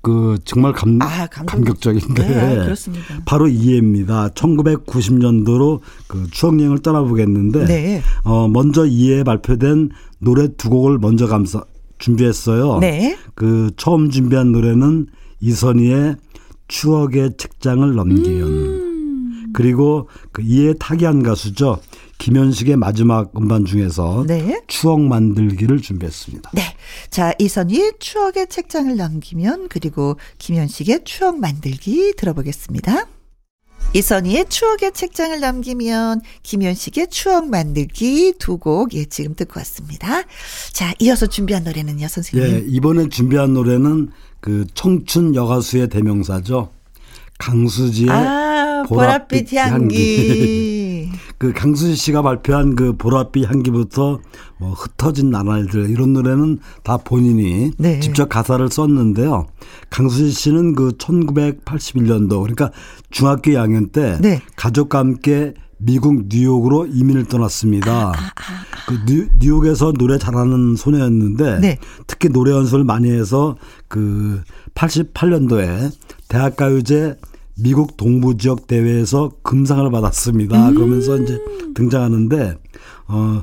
그, 0.02 0.38
정말 0.44 0.72
감, 0.72 0.98
아, 1.02 1.26
감격적인데. 1.26 2.26
네, 2.26 2.60
아, 2.60 2.64
그렇습니다. 2.64 3.04
바로 3.26 3.48
이해입니다. 3.48 4.28
1990년도로 4.30 5.80
그 6.06 6.26
추억여행을 6.30 6.78
떠나보겠는데. 6.78 7.64
네. 7.66 8.02
어, 8.24 8.48
먼저 8.48 8.86
이해에 8.86 9.24
발표된 9.24 9.90
노래 10.18 10.48
두 10.56 10.70
곡을 10.70 10.98
먼저 10.98 11.26
감사, 11.26 11.64
준비했어요. 11.98 12.78
네. 12.78 13.16
그 13.34 13.70
처음 13.76 14.10
준비한 14.10 14.52
노래는 14.52 15.06
이선희의 15.40 16.16
추억의 16.68 17.32
책장을 17.36 17.94
넘기연. 17.94 18.48
음. 18.48 19.50
그리고 19.52 20.08
그 20.32 20.42
이해 20.42 20.74
타기한 20.78 21.22
가수죠. 21.22 21.78
김현식의 22.20 22.76
마지막 22.76 23.32
음반 23.36 23.64
중에서 23.64 24.24
네. 24.28 24.60
추억 24.68 25.00
만들기를 25.00 25.80
준비했습니다. 25.80 26.50
네. 26.52 26.62
자, 27.08 27.32
이선희의 27.38 27.94
추억의 27.98 28.48
책장을 28.48 28.94
넘기면 28.94 29.68
그리고 29.68 30.16
김현식의 30.38 31.00
추억 31.04 31.38
만들기 31.38 32.12
들어보겠습니다. 32.18 33.06
이선희의 33.94 34.46
추억의 34.50 34.92
책장을 34.92 35.40
남기면 35.40 36.20
김현식의 36.42 37.08
추억 37.08 37.48
만들기 37.48 38.34
두 38.38 38.58
곡 38.58 38.92
예, 38.94 39.06
지금 39.06 39.34
듣고 39.34 39.58
왔습니다. 39.58 40.22
자, 40.72 40.92
이어서 40.98 41.26
준비한 41.26 41.64
노래는요, 41.64 42.06
선생님. 42.06 42.48
예, 42.54 42.64
이번에 42.68 43.08
준비한 43.08 43.54
노래는 43.54 44.10
그 44.40 44.66
청춘 44.74 45.34
여가수의 45.34 45.88
대명사죠. 45.88 46.70
강수지의 47.38 48.10
아, 48.10 48.84
보랏빛, 48.86 49.46
보랏빛 49.48 49.54
향기. 49.56 50.79
그 51.40 51.54
강수지 51.54 51.96
씨가 51.96 52.20
발표한 52.20 52.76
그 52.76 52.98
보랏빛 52.98 53.46
향기부터 53.46 54.20
뭐 54.58 54.72
흩어진 54.72 55.30
나날들 55.30 55.88
이런 55.88 56.12
노래는 56.12 56.58
다 56.82 56.98
본인이 56.98 57.70
네. 57.78 57.98
직접 57.98 58.28
가사를 58.28 58.68
썼는데요. 58.68 59.46
강수지 59.88 60.32
씨는 60.32 60.74
그 60.74 60.90
1981년도 60.98 62.42
그러니까 62.42 62.70
중학교 63.08 63.52
2학년 63.52 63.90
때 63.90 64.18
네. 64.20 64.42
가족과 64.54 64.98
함께 64.98 65.54
미국 65.78 66.26
뉴욕으로 66.28 66.84
이민을 66.84 67.22
아, 67.22 67.28
떠났습니다. 67.28 68.12
그 68.86 68.98
뉴, 69.06 69.28
뉴욕에서 69.38 69.92
노래 69.92 70.18
잘하는 70.18 70.76
소녀였는데 70.76 71.60
네. 71.60 71.78
특히 72.06 72.28
노래 72.28 72.50
연습을 72.50 72.84
많이 72.84 73.10
해서 73.10 73.56
그 73.88 74.42
88년도에 74.74 75.90
대학가요제 76.28 77.16
미국 77.62 77.96
동부 77.96 78.36
지역 78.36 78.66
대회에서 78.66 79.32
금상을 79.42 79.90
받았습니다. 79.90 80.70
음. 80.70 80.74
그러면서 80.74 81.16
이제 81.18 81.38
등장하는데 81.74 82.54
어 83.08 83.42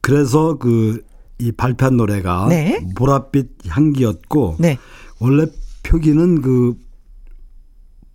그래서 0.00 0.58
그 0.58 1.10
이 1.40 1.52
발표한 1.52 1.96
노래가 1.96 2.46
네. 2.48 2.84
보랏빛 2.94 3.48
향기였고 3.66 4.56
네. 4.58 4.78
원래 5.18 5.46
표기는 5.82 6.42
그 6.42 6.74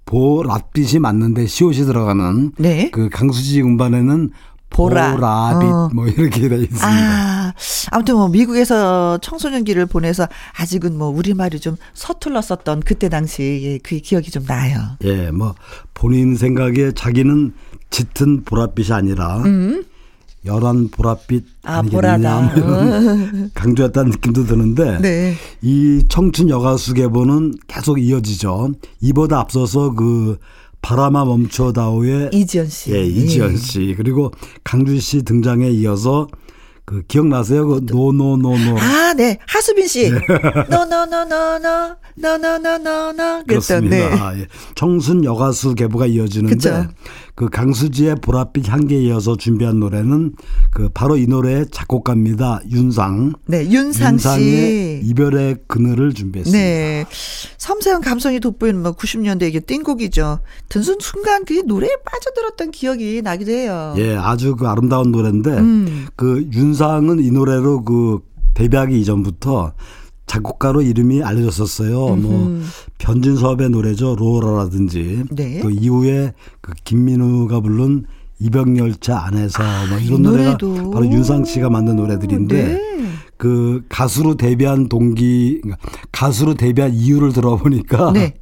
보랏빛이 0.06 1.00
맞는데 1.00 1.48
시옷이 1.48 1.86
들어가는 1.86 2.52
네. 2.60 2.92
그 2.92 3.10
강수지 3.10 3.62
음반에는 3.62 4.30
보라. 4.70 5.16
보랏빛 5.16 5.64
어. 5.72 5.90
뭐 5.94 6.08
이렇게 6.08 6.50
돼 6.50 6.56
있습니다. 6.58 6.86
아, 6.86 7.54
아무튼 7.92 8.16
뭐 8.16 8.28
미국에서 8.28 9.18
청소년기를 9.20 9.86
보내서 9.86 10.28
아직은 10.60 10.98
뭐 10.98 11.08
우리말이 11.10 11.60
좀 11.60 11.78
서툴렀었던 11.94 12.82
그때 12.82 13.08
당시 13.08 13.62
예, 13.64 13.78
그 13.78 13.98
기억이 14.00 14.32
좀 14.32 14.46
나요. 14.46 14.80
예, 15.04 15.32
뭐 15.32 15.56
본인 15.94 16.36
생각에 16.36 16.92
자기는 16.94 17.54
짙은 17.90 18.44
보랏빛이 18.44 18.92
아니라 18.92 19.42
연한 20.46 20.90
보랏빛 20.90 21.32
음. 21.32 21.46
아, 21.64 21.82
뭐 21.82 21.92
보라다. 21.92 22.52
이런 22.54 23.52
강조했다는 23.56 24.12
느낌도 24.12 24.46
드는데 24.46 25.00
네. 25.00 25.36
이 25.62 26.04
청순 26.10 26.50
여가수 26.50 26.94
계보는 26.96 27.54
계속 27.68 28.00
이어지죠. 28.00 28.72
이보다 29.02 29.40
앞서서 29.40 29.94
그 29.94 30.38
바람아 30.86 31.26
멈춰다오의 31.26 32.30
이지연 32.32 32.70
씨. 32.70 32.94
예, 32.94 33.04
이지연 33.04 33.58
씨 33.58 33.96
그리고 33.98 34.32
강준 34.64 35.00
씨 35.00 35.24
등장에 35.24 35.68
이어서 35.72 36.28
그 36.86 37.02
기억나세요? 37.08 37.66
그 37.66 37.82
No 37.86 38.09
No 38.09 38.32
No 38.32 38.55
No 38.55 38.78
아, 38.78 39.14
네. 39.18 39.40
하수빈 39.48 39.88
씨. 39.88 40.12
노노노노노 40.70 41.96
노노노노노 42.18 43.44
그랬던. 43.48 43.90
네. 43.90 44.04
아, 44.04 44.38
예. 44.38 44.46
청순 44.76 45.24
여가수 45.24 45.74
계보가 45.74 46.06
이어지는데 46.06 46.56
그쵸. 46.56 46.86
그 47.36 47.50
강수지의 47.50 48.16
보랏빛 48.16 48.70
향기에 48.70 49.02
이어서 49.04 49.36
준비한 49.36 49.80
노래는 49.82 50.36
그 50.72 50.88
바로 50.94 51.18
이 51.18 51.28
노래의 51.28 51.66
작곡가입니다. 51.70 52.62
윤상. 52.72 53.34
네, 53.48 53.70
윤상 53.70 54.14
윤상의 54.14 54.46
씨. 54.46 55.02
이별의 55.04 55.58
그늘을 55.68 56.14
준비했습니다. 56.14 56.58
네. 56.58 57.06
섬세한 57.58 58.02
감성이 58.02 58.40
돋보이는 58.40 58.82
뭐 58.82 58.94
90년대 58.94 59.50
이게 59.50 59.60
띵곡이죠. 59.60 60.40
듣는 60.70 60.98
순간 61.02 61.44
그 61.44 61.62
노래에 61.66 61.92
빠져들었던 62.06 62.72
기억이 62.72 63.22
나기도 63.22 63.52
해요. 63.52 63.94
예, 63.98 64.16
아주 64.16 64.56
그 64.56 64.68
아름다운 64.68 65.12
노래인데 65.12 65.50
음. 65.58 66.08
그 66.16 66.48
윤상은 66.54 67.20
이 67.20 67.32
노래로 67.32 67.84
그 67.84 68.20
데뷔하기 68.54 68.98
이전부터 69.02 69.74
작곡가로 70.26 70.82
이름이 70.82 71.24
알려졌었어요. 71.24 72.16
뭐 72.16 72.62
변진섭의 72.98 73.70
노래죠 73.70 74.16
로라라든지 74.16 75.24
네. 75.32 75.60
그 75.60 75.72
이후에 75.72 76.34
그 76.62 76.74
김민우가 76.84 77.60
부른 77.62 78.06
이병열차 78.40 79.26
안에서 79.26 79.64
뭐 79.90 79.98
이런 80.00 80.20
이 80.20 80.22
노래가 80.22 80.58
노래도. 80.60 80.92
바로 80.92 81.06
윤상 81.06 81.46
씨가 81.46 81.70
만든 81.70 81.96
노래들인데 81.96 82.64
네. 82.64 82.82
그 83.38 83.84
가수로 83.90 84.36
데뷔한 84.36 84.90
동기 84.90 85.60
그러니까 85.62 85.88
가수로 86.12 86.56
데뷔한 86.56 86.94
이유를 86.94 87.34
들어보니까 87.34 88.12
네. 88.14 88.34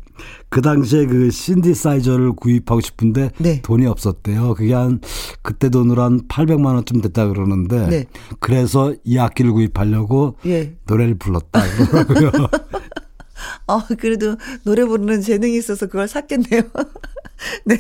그 0.50 0.62
당시에 0.62 1.06
그 1.06 1.32
신디사이저를 1.32 2.34
구입하고 2.34 2.82
싶은데 2.82 3.32
네. 3.38 3.62
돈이 3.62 3.86
없었대요. 3.88 4.54
그게 4.56 4.74
한 4.74 5.00
그때 5.42 5.70
돈으로 5.70 6.02
한 6.04 6.28
800만 6.28 6.76
원쯤 6.76 7.02
됐다 7.02 7.28
그러는데 7.28 7.88
네. 7.88 8.06
그래서 8.40 8.94
이 9.04 9.18
악기를 9.18 9.52
구입하려고 9.52 10.38
예. 10.46 10.76
노래를 10.88 11.16
불렀다 11.16 11.62
그러고요. 11.90 12.32
어, 13.68 13.80
그래도 14.00 14.38
노래 14.64 14.84
부르는 14.86 15.22
재능이 15.22 15.58
있어서 15.58 15.88
그걸 15.88 16.08
샀겠네요. 16.08 16.62
네. 17.66 17.78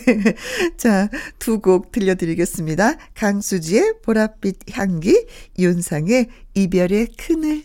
자, 0.77 1.09
두 1.39 1.59
곡 1.61 1.91
들려드리겠습니다. 1.91 2.95
강수지의 3.15 3.93
보랏빛 4.03 4.71
향기, 4.71 5.25
윤상의 5.57 6.27
이별의 6.55 7.07
그늘. 7.17 7.63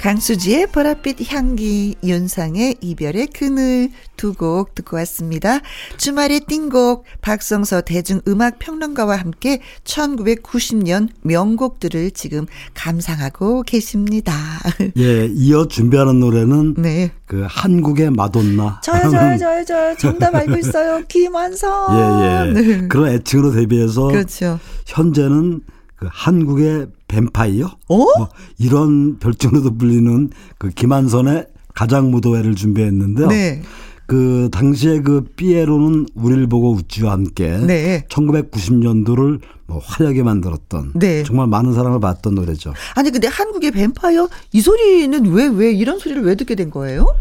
강수지의 0.00 0.68
보랏빛 0.68 1.26
향기, 1.30 1.94
윤상의 2.02 2.76
이별의 2.80 3.28
그늘 3.34 3.90
두 4.16 4.32
곡 4.32 4.74
듣고 4.74 4.96
왔습니다. 4.96 5.60
주말의 5.98 6.40
띵곡 6.48 7.04
박성서 7.20 7.82
대중음악 7.82 8.58
평론가와 8.58 9.16
함께 9.16 9.60
1990년 9.84 11.08
명곡들을 11.22 12.12
지금 12.12 12.46
감상하고 12.72 13.62
계십니다. 13.62 14.32
예, 14.96 15.26
이어 15.26 15.68
준비하는 15.68 16.18
노래는 16.20 16.74
네. 16.78 17.10
그 17.26 17.44
한국의 17.46 18.10
마돈나. 18.12 18.80
저요, 18.82 19.10
저요, 19.10 19.38
저요, 19.38 19.64
저요. 19.66 19.96
정답 19.98 20.34
알고 20.34 20.56
있어요. 20.56 21.02
김완성. 21.08 21.86
예, 21.90 22.48
예. 22.48 22.52
네. 22.52 22.88
그런 22.88 23.12
애칭으로 23.12 23.52
데뷔해서 23.52 24.06
그렇죠. 24.08 24.58
현재는 24.86 25.60
그 26.00 26.08
한국의 26.10 26.86
뱀파이어? 27.08 27.66
어? 27.66 27.96
뭐 27.96 28.28
이런 28.58 29.18
별칭으로도 29.18 29.76
불리는 29.76 30.30
그 30.56 30.70
김한선의 30.70 31.46
가장 31.74 32.10
무도회를 32.10 32.54
준비했는데요. 32.54 33.28
네. 33.28 33.62
그 34.06 34.48
당시에 34.50 35.02
그 35.02 35.26
삐에로는 35.36 36.06
우리를 36.14 36.46
보고 36.48 36.72
웃지와 36.72 37.12
함께 37.12 37.58
네. 37.58 38.06
1990년도를 38.08 39.40
뭐 39.66 39.78
화려하게 39.84 40.22
만들었던 40.22 40.92
네. 40.94 41.22
정말 41.22 41.46
많은 41.46 41.74
사랑을 41.74 42.00
받던 42.00 42.34
노래죠. 42.34 42.72
아니, 42.96 43.10
근데 43.10 43.28
한국의 43.28 43.70
뱀파이어 43.70 44.28
이 44.52 44.60
소리는 44.62 45.26
왜, 45.26 45.46
왜, 45.46 45.70
이런 45.70 45.98
소리를 45.98 46.24
왜 46.24 46.34
듣게 46.34 46.54
된 46.54 46.70
거예요? 46.70 47.14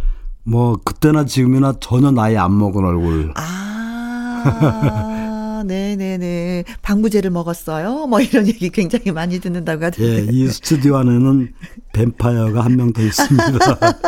뭐 0.43 0.79
그때나 0.83 1.25
지금이나 1.25 1.75
전혀 1.81 2.11
나이 2.11 2.37
안 2.37 2.57
먹은 2.57 2.83
얼굴. 2.83 3.33
아, 3.35 5.25
네네네. 5.63 6.63
방부제를 6.81 7.31
먹었어요. 7.31 8.07
뭐 8.07 8.19
이런 8.21 8.47
얘기 8.47 8.69
굉장히 8.69 9.11
많이 9.11 9.39
듣는다고 9.39 9.81
예, 9.81 9.85
하던데. 9.85 10.27
이 10.31 10.47
스튜디오 10.47 10.97
안에는 10.97 11.53
뱀파이어가 11.93 12.61
한 12.61 12.73
명 12.75 12.93
더 12.93 13.01
있습니다. 13.01 13.47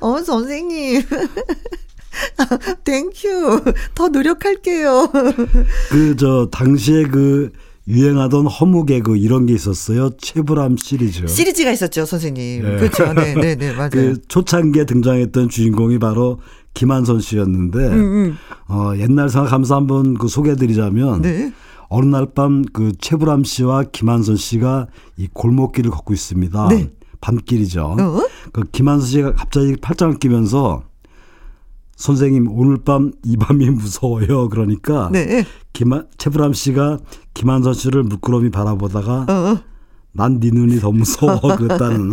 어, 0.00 0.06
어, 0.08 0.22
선생님. 0.22 1.02
Thank 2.84 3.27
you. 3.27 3.62
더 3.94 4.08
노력할게요. 4.08 5.10
그 5.90 6.16
저 6.18 6.48
당시에 6.50 7.04
그 7.04 7.50
유행하던 7.88 8.46
허무 8.46 8.84
개그 8.84 9.16
이런 9.16 9.46
게 9.46 9.54
있었어요. 9.54 10.10
최불암 10.18 10.76
시리즈. 10.76 11.26
시리즈가 11.26 11.70
있었죠, 11.72 12.04
선생님. 12.04 12.62
네. 12.62 12.76
그렇죠. 12.76 13.12
네, 13.14 13.34
네, 13.34 13.54
네, 13.56 13.72
맞아요. 13.72 13.90
그 13.90 14.20
초창기에 14.28 14.84
등장했던 14.84 15.48
주인공이 15.48 15.98
바로 15.98 16.40
김한선 16.74 17.20
씨였는데 17.20 17.78
음, 17.88 18.36
어 18.68 18.92
옛날 18.96 19.28
생각하면서 19.28 19.74
한번 19.76 20.14
그 20.14 20.28
소개해드리자면 20.28 21.22
네. 21.22 21.52
어느 21.88 22.06
날 22.06 22.26
밤 22.26 22.64
그 22.72 22.92
최불암 23.00 23.44
씨와 23.44 23.84
김한선 23.92 24.36
씨가 24.36 24.86
이 25.16 25.28
골목길을 25.32 25.90
걷고 25.90 26.14
있습니다. 26.14 26.68
네. 26.68 26.90
밤길이죠. 27.20 27.96
어? 27.98 28.28
그 28.52 28.62
김한선 28.70 29.08
씨가 29.08 29.34
갑자기 29.34 29.76
팔짱을 29.76 30.18
끼면서 30.18 30.84
선생님 31.96 32.48
오늘 32.50 32.78
밤 32.78 33.12
이 33.24 33.36
밤이 33.36 33.68
무서워요. 33.70 34.48
그러니까 34.48 35.10
네. 35.12 35.44
김한 35.72 36.06
최불암 36.16 36.52
씨가 36.54 36.98
김한선 37.34 37.74
씨를 37.74 38.04
물끄러미 38.04 38.50
바라보다가 38.50 39.26
어. 39.28 39.58
난 40.12 40.40
네 40.40 40.50
눈이 40.50 40.80
더 40.80 40.90
무서워 40.90 41.38
그랬다는 41.56 42.12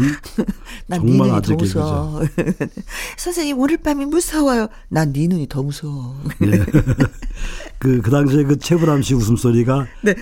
난 0.87 0.99
정말 1.01 1.31
네더 1.31 1.55
무서워. 1.55 2.21
선생님 3.17 3.57
오늘 3.59 3.77
밤이 3.77 4.05
무서워요. 4.05 4.67
난 4.89 5.11
네 5.13 5.27
눈이 5.27 5.47
더 5.49 5.63
무서워. 5.63 6.15
예. 6.45 6.51
그, 7.79 8.01
그 8.01 8.11
당시에 8.11 8.43
그 8.43 8.57
최불암 8.57 9.01
씨 9.01 9.13
웃음소리가 9.15 9.87
네. 10.03 10.15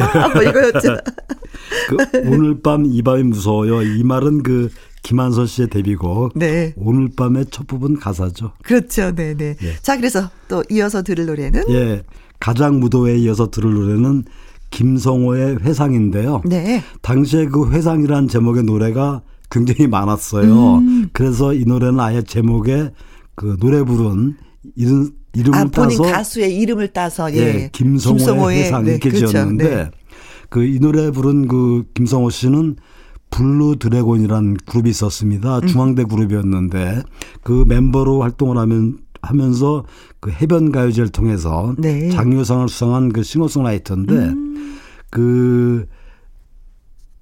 아, 0.00 0.28
뭐 0.28 0.42
이거였죠. 0.42 0.96
그 1.88 1.96
오늘 2.26 2.60
밤 2.60 2.84
이 2.86 3.02
밤이 3.02 3.22
무서워요. 3.22 3.82
이 3.82 4.02
말은 4.02 4.42
그 4.42 4.70
김한선 5.02 5.46
씨의 5.46 5.68
데뷔곡. 5.68 6.32
네. 6.36 6.74
오늘 6.76 7.08
밤의 7.16 7.46
첫 7.50 7.66
부분 7.66 7.98
가사죠. 7.98 8.52
그렇죠. 8.62 9.14
네, 9.14 9.34
네. 9.34 9.56
예. 9.62 9.76
자, 9.80 9.96
그래서 9.96 10.30
또 10.48 10.62
이어서 10.70 11.02
들을 11.02 11.24
노래는 11.26 11.64
예. 11.70 12.02
가장 12.40 12.80
무도회에 12.80 13.16
이어서 13.18 13.50
들을 13.50 13.72
노래는 13.72 14.24
김성호의 14.70 15.58
회상인데요. 15.62 16.42
네. 16.44 16.82
당시에 17.02 17.46
그 17.46 17.70
회상이란 17.70 18.28
제목의 18.28 18.64
노래가 18.64 19.22
굉장히 19.50 19.86
많았어요. 19.86 20.76
음. 20.76 21.08
그래서 21.12 21.54
이 21.54 21.64
노래는 21.64 21.98
아예 22.00 22.22
제목에 22.22 22.90
그 23.34 23.56
노래 23.60 23.82
부른 23.82 24.36
이름, 24.76 25.10
이름을 25.34 25.58
아, 25.58 25.64
본인 25.64 25.98
따서 25.98 26.02
가수의 26.02 26.56
이름을 26.58 26.88
따서 26.88 27.32
예. 27.32 27.38
예, 27.38 27.70
김성호의, 27.72 28.62
회상 28.62 28.84
네, 28.84 28.92
이렇게 28.92 29.10
그렇죠. 29.10 29.28
지었는데 29.28 29.76
네. 29.76 29.90
그 30.50 30.72
이 30.72 30.80
노래 30.80 31.10
부른 31.10 31.48
그 31.48 31.84
김성호 31.94 32.30
씨는 32.30 32.76
Blue 33.30 33.76
Dragon이라는 33.78 34.56
그룹이 34.66 34.90
있었습니다. 34.90 35.58
음. 35.58 35.66
중앙대 35.66 36.04
그룹이었는데 36.04 37.02
그 37.42 37.64
멤버로 37.66 38.22
활동을 38.22 38.56
하면 38.58 38.98
하면서 39.22 39.84
그 40.20 40.30
해변 40.30 40.72
가요제를 40.72 41.10
통해서 41.10 41.74
네. 41.78 42.10
장려상을 42.10 42.68
수상한 42.68 43.12
그 43.12 43.22
싱어송라이터인데 43.22 44.14
음. 44.14 44.78
그 45.10 45.86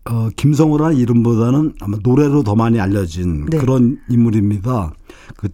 어, 0.08 0.28
김성호라는 0.36 0.96
이름보다는 0.96 1.74
아마 1.80 1.98
노래로 2.02 2.42
더 2.44 2.54
많이 2.54 2.80
알려진 2.80 3.46
네. 3.46 3.58
그런 3.58 3.98
인물입니다. 4.08 4.92
그, 5.36 5.48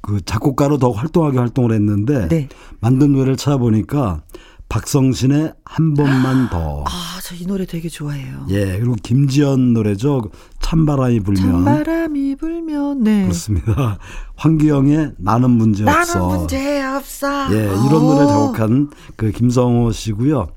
그 0.00 0.20
작곡가로 0.24 0.78
더 0.78 0.90
활동하게 0.90 1.38
활동을 1.38 1.72
했는데 1.72 2.28
네. 2.28 2.48
만든 2.80 3.12
노래를 3.12 3.36
찾아보니까 3.36 4.22
박성신의 4.70 5.52
한 5.64 5.94
번만 5.94 6.48
더. 6.48 6.84
아, 6.86 7.20
저 7.22 7.34
이 7.34 7.44
노래 7.46 7.66
되게 7.66 7.88
좋아해요. 7.88 8.46
예, 8.50 8.78
그리고 8.78 8.94
김지연 9.02 9.72
노래죠. 9.72 10.22
찬바람이 10.60 11.20
불면. 11.20 11.64
찬바람이 11.64 12.36
불면 12.36 13.02
네. 13.02 13.22
그렇습니다. 13.24 13.98
황규영의 14.36 15.12
나는 15.18 15.50
문제 15.50 15.84
없어. 15.84 16.18
나는 16.18 16.38
문제 16.38 16.82
없어. 16.84 17.52
예, 17.52 17.64
이런 17.64 17.94
어. 17.94 18.00
노래 18.00 18.26
작곡한 18.26 18.90
그 19.16 19.32
김성호 19.32 19.90
씨고요. 19.92 20.48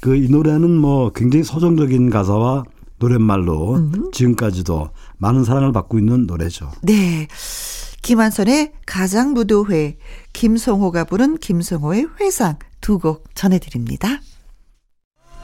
그 0.00 0.16
이 0.16 0.28
노래는 0.28 0.70
뭐 0.70 1.10
굉장히 1.12 1.44
서정적인 1.44 2.10
가사와 2.10 2.64
노랫말로 2.98 3.74
음. 3.76 4.10
지금까지도 4.12 4.90
많은 5.18 5.44
사랑을 5.44 5.72
받고 5.72 5.98
있는 5.98 6.26
노래죠. 6.26 6.70
네. 6.82 7.28
김한선의 8.02 8.72
가장무도회, 8.86 9.98
김성호가 10.32 11.04
부른 11.04 11.36
김성호의 11.38 12.06
회상 12.20 12.56
두 12.80 12.98
곡 12.98 13.24
전해드립니다. 13.34 14.20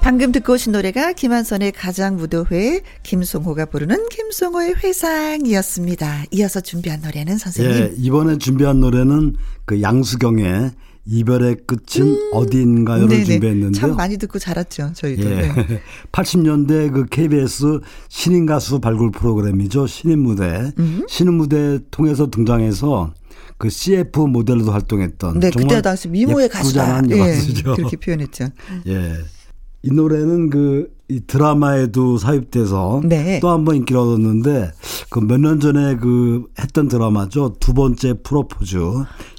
방금 0.00 0.30
듣고 0.30 0.52
오신 0.52 0.70
노래가 0.72 1.12
김한선의 1.12 1.72
가장 1.72 2.16
무도회, 2.16 2.80
김성호가 3.02 3.66
부르는 3.66 4.08
김성호의 4.08 4.74
회상이었습니다. 4.84 6.24
이어서 6.30 6.60
준비한 6.60 7.00
노래는 7.00 7.38
선생님. 7.38 7.74
예, 7.74 7.92
이번에 7.96 8.38
준비한 8.38 8.78
노래는 8.80 9.34
그 9.64 9.82
양수경의 9.82 10.70
이별의 11.08 11.56
끝은 11.66 12.18
어디인가요를 12.32 13.04
음. 13.06 13.08
네네. 13.10 13.24
준비했는데요. 13.24 13.80
참 13.80 13.96
많이 13.96 14.16
듣고 14.16 14.38
자랐죠, 14.38 14.92
저희도. 14.94 15.22
예. 15.30 15.34
네. 15.34 15.82
80년대 16.12 16.92
그 16.92 17.06
KBS 17.06 17.80
신인 18.08 18.46
가수 18.46 18.80
발굴 18.80 19.10
프로그램이죠. 19.10 19.86
신인 19.88 20.20
무대. 20.20 20.72
음. 20.78 21.04
신인 21.08 21.34
무대 21.34 21.78
통해서 21.90 22.28
등장해서 22.30 23.12
그 23.58 23.70
CF 23.70 24.20
모델로도 24.20 24.70
활동했던 24.72 25.40
네, 25.40 25.50
그때 25.50 25.80
당시 25.82 26.08
미모의 26.08 26.48
가수다. 26.48 27.02
예, 27.10 27.18
가수죠. 27.18 27.74
그렇게 27.74 27.96
표현했죠. 27.96 28.48
예. 28.88 29.14
이 29.82 29.90
노래는 29.90 30.50
그, 30.50 30.88
이 31.08 31.20
드라마에도 31.26 32.18
삽입돼서 32.18 33.02
네. 33.04 33.38
또한 33.40 33.64
번 33.64 33.76
인기를 33.76 34.00
얻었는데 34.00 34.72
그 35.10 35.20
몇 35.20 35.38
년 35.40 35.60
전에 35.60 35.96
그 35.96 36.44
했던 36.58 36.88
드라마죠. 36.88 37.54
두 37.60 37.72
번째 37.72 38.14
프로포즈. 38.24 38.76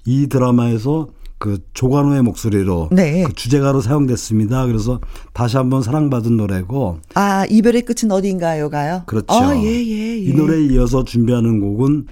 이 0.05 0.27
드라마에서 0.27 1.09
그 1.39 1.59
조관호의 1.73 2.23
목소리로 2.23 2.89
네. 2.93 3.23
그 3.23 3.33
주제가로 3.33 3.81
사용됐습니다. 3.81 4.65
그래서 4.65 4.99
다시 5.33 5.57
한번 5.57 5.83
사랑받은 5.83 6.35
노래고 6.37 6.99
아, 7.13 7.45
이별의 7.49 7.83
끝은 7.83 8.11
어딘가요가요? 8.11 9.03
그렇죠. 9.05 9.25
아, 9.33 9.55
예, 9.57 9.63
예, 9.63 10.15
예. 10.15 10.17
이 10.17 10.33
노래에 10.33 10.65
이어서 10.73 11.03
준비하는 11.03 11.59
곡은 11.59 12.07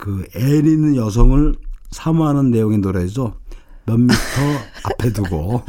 그 0.00 0.24
애인 0.34 0.66
있는 0.66 0.96
여성을 0.96 1.54
사모하는 1.90 2.50
내용의 2.50 2.78
노래죠. 2.78 3.34
몇 3.86 3.98
미터 3.98 4.14
앞에 4.84 5.12
두고 5.12 5.54
어, 5.56 5.64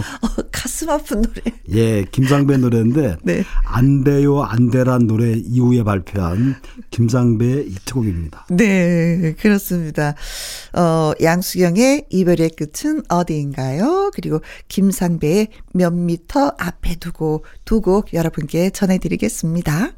가슴 0.52 0.90
아픈 0.90 1.22
노래. 1.22 1.42
예, 1.74 2.06
김상배 2.12 2.58
노래인데 2.58 3.18
네. 3.24 3.44
안 3.66 4.04
돼요 4.04 4.42
안 4.44 4.70
돼란 4.70 5.08
노래 5.08 5.34
이후에 5.34 5.84
발표한 5.84 6.56
김상배의 6.92 7.70
히트곡입니다. 7.72 8.46
네, 8.52 9.34
그렇습니다. 9.40 10.14
어, 10.74 11.14
양수경의 11.22 12.06
이별의 12.10 12.52
끝은 12.52 13.02
어디인가요? 13.10 14.12
그리고 14.14 14.40
김상배의 14.68 15.48
몇 15.74 15.92
미터 15.94 16.54
앞에 16.58 16.96
두고 16.96 17.44
두 17.66 17.82
곡 17.82 18.14
여러분께 18.14 18.70
전해드리겠습니다. 18.70 19.92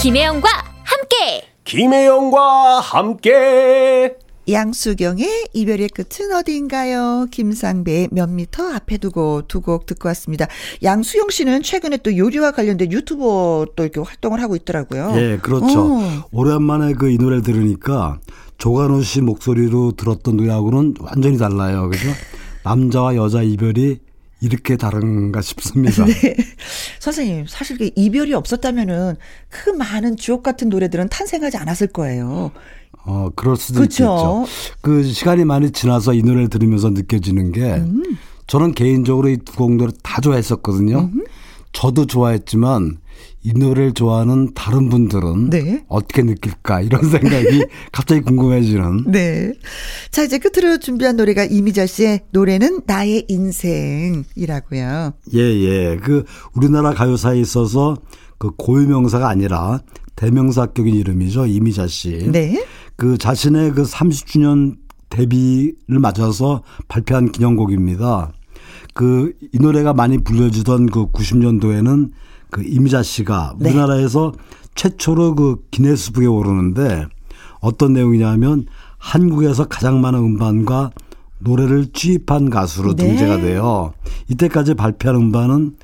김혜영과 0.00 0.48
함께. 0.84 1.42
김혜영과 1.64 2.80
함께 2.80 4.14
양수경의 4.48 5.48
이별의 5.52 5.88
끝은 5.88 6.32
어디인가요? 6.32 7.26
김상배의 7.32 8.10
몇 8.12 8.28
미터 8.30 8.62
앞에 8.72 8.98
두고 8.98 9.42
두 9.48 9.60
곡 9.60 9.86
듣고 9.86 10.06
왔습니다. 10.08 10.46
양수경 10.84 11.30
씨는 11.30 11.62
최근에 11.62 11.96
또 11.98 12.16
요리와 12.16 12.52
관련된 12.52 12.92
유튜버 12.92 13.66
또 13.74 13.82
이렇게 13.82 14.00
활동을 14.00 14.40
하고 14.40 14.54
있더라고요. 14.54 15.12
예, 15.16 15.38
그렇죠. 15.42 15.94
어. 15.96 16.24
오랜만에 16.30 16.92
그 16.92 17.10
이 17.10 17.16
노래를 17.18 17.42
들으니까 17.42 18.20
조관호 18.58 19.02
씨 19.02 19.20
목소리로 19.22 19.92
들었던 19.92 20.36
노래하고는 20.36 20.94
완전히 21.00 21.36
달라요. 21.38 21.88
그죠? 21.90 22.08
남자와 22.62 23.16
여자 23.16 23.42
이별이 23.42 23.98
이렇게 24.40 24.76
다른가 24.76 25.40
싶습니다. 25.40 26.04
네. 26.06 26.36
선생님, 27.00 27.46
사실 27.48 27.78
그 27.78 27.90
이별이 27.96 28.34
없었다면은 28.34 29.16
그 29.48 29.70
많은 29.70 30.16
주옥 30.16 30.42
같은 30.42 30.68
노래들은 30.68 31.08
탄생하지 31.08 31.56
않았을 31.56 31.88
거예요. 31.88 32.50
어, 33.04 33.30
그럴 33.34 33.56
수도 33.56 33.80
그쵸. 33.80 34.44
있겠죠. 34.46 34.46
그 34.82 35.02
시간이 35.04 35.44
많이 35.44 35.70
지나서 35.70 36.12
이 36.14 36.22
노래를 36.22 36.48
들으면서 36.48 36.90
느껴지는 36.90 37.52
게 37.52 37.62
음. 37.74 38.02
저는 38.46 38.72
개인적으로 38.74 39.28
이 39.28 39.36
두 39.38 39.54
곡 39.56 39.72
노래 39.76 39.92
다 40.02 40.20
좋아했었거든요. 40.20 41.10
음. 41.14 41.24
저도 41.72 42.06
좋아했지만 42.06 42.98
이 43.46 43.52
노래를 43.52 43.92
좋아하는 43.94 44.52
다른 44.54 44.88
분들은 44.88 45.50
네. 45.50 45.84
어떻게 45.86 46.22
느낄까 46.22 46.80
이런 46.80 47.00
생각이 47.08 47.64
갑자기 47.92 48.20
궁금해지는 48.22 49.04
네. 49.06 49.52
자, 50.10 50.24
이제 50.24 50.38
끝으로 50.38 50.78
준비한 50.78 51.16
노래가 51.16 51.44
이미자 51.44 51.86
씨의 51.86 52.22
노래는 52.32 52.80
나의 52.86 53.24
인생이라고요. 53.28 55.12
예, 55.34 55.38
예. 55.38 55.96
그 56.02 56.24
우리나라 56.54 56.92
가요사에 56.92 57.38
있어서 57.38 57.96
그 58.38 58.50
고유명사가 58.56 59.28
아니라 59.28 59.80
대명사격인 60.16 60.92
이름이죠. 60.96 61.46
이미자 61.46 61.86
씨. 61.86 62.28
네. 62.32 62.66
그 62.96 63.16
자신의 63.16 63.74
그 63.74 63.84
30주년 63.84 64.74
데뷔를 65.08 66.00
맞아서 66.00 66.64
발표한 66.88 67.30
기념곡입니다. 67.30 68.32
그 68.92 69.32
이 69.52 69.58
노래가 69.58 69.92
많이 69.94 70.18
불려지던 70.18 70.86
그 70.86 71.06
90년도에는 71.12 72.10
그 72.56 72.64
이미자 72.64 73.02
씨가 73.02 73.56
네. 73.58 73.68
우리나라에서 73.68 74.32
최초로 74.76 75.34
그 75.34 75.56
기네스북에 75.70 76.24
오르는데 76.24 77.04
어떤 77.60 77.92
내용이냐면 77.92 78.64
한국에서 78.96 79.66
가장 79.66 80.00
많은 80.00 80.18
음반과 80.18 80.90
노래를 81.40 81.88
취입한 81.92 82.48
가수로 82.48 82.96
네. 82.96 83.08
등재가 83.08 83.42
돼요. 83.42 83.92
이때까지 84.28 84.72
발표한 84.72 85.20
음반은 85.20 85.76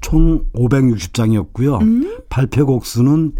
총 0.00 0.44
560장이었고요. 0.54 1.82
음. 1.82 2.18
발표곡 2.28 2.86
수는 2.86 3.32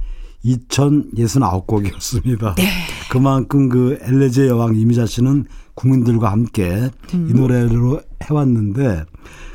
2069곡이었습니다. 0.45 2.57
네. 2.57 2.65
그만큼 3.09 3.69
그 3.69 4.01
엘레제 4.03 4.49
여왕 4.49 4.75
이미자 4.75 5.07
씨는 5.07 5.45
국민들과 5.77 6.33
함께 6.33 6.91
음. 7.15 7.29
이 7.31 7.35
노래로 7.35 8.01
해왔는데 8.25 9.05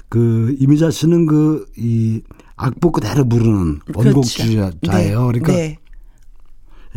그 0.08 0.56
이미자 0.58 0.90
씨는 0.90 1.26
그 1.26 1.66
이 1.78 2.22
악보 2.56 2.92
그대로 2.92 3.28
부르는 3.28 3.80
원곡 3.94 4.26
주자예요. 4.26 4.72
그렇죠. 4.82 5.28
그러니까 5.28 5.52
네. 5.52 5.78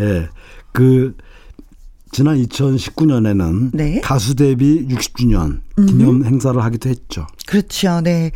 예. 0.01 0.29
그 0.73 1.17
지난 2.13 2.37
2019년에는 2.43 3.71
네. 3.75 4.01
가수 4.01 4.35
데뷔 4.35 4.87
60주년 4.89 5.61
기념 5.77 6.25
행사를 6.25 6.63
하기도 6.63 6.89
했죠. 6.89 7.27
그렇죠. 7.47 8.01
네. 8.01 8.31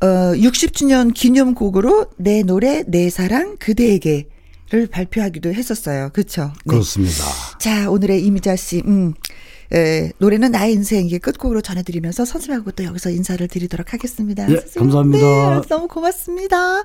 어, 0.00 0.06
60주년 0.34 1.14
기념곡으로 1.14 2.06
내 2.18 2.42
노래 2.42 2.82
내 2.86 3.08
사랑 3.10 3.56
그대에게 3.58 4.28
를 4.70 4.86
발표하기도 4.86 5.52
했었어요. 5.52 6.08
그렇죠. 6.12 6.46
네. 6.64 6.70
그렇습니다. 6.70 7.24
자, 7.58 7.90
오늘의 7.90 8.24
이미자 8.24 8.56
씨, 8.56 8.82
음, 8.86 9.12
에, 9.72 10.10
노래는 10.18 10.52
나의 10.52 10.72
인생 10.74 11.06
이게 11.06 11.18
끝곡으로 11.18 11.60
전해드리면서 11.60 12.24
선생님하고 12.24 12.72
또 12.72 12.84
여기서 12.84 13.10
인사를 13.10 13.46
드리도록 13.48 13.92
하겠습니다. 13.92 14.44
예, 14.50 14.56
선생님, 14.56 14.92
감사합니다. 14.92 15.60
네, 15.60 15.68
너무 15.68 15.88
고맙습니다. 15.88 16.82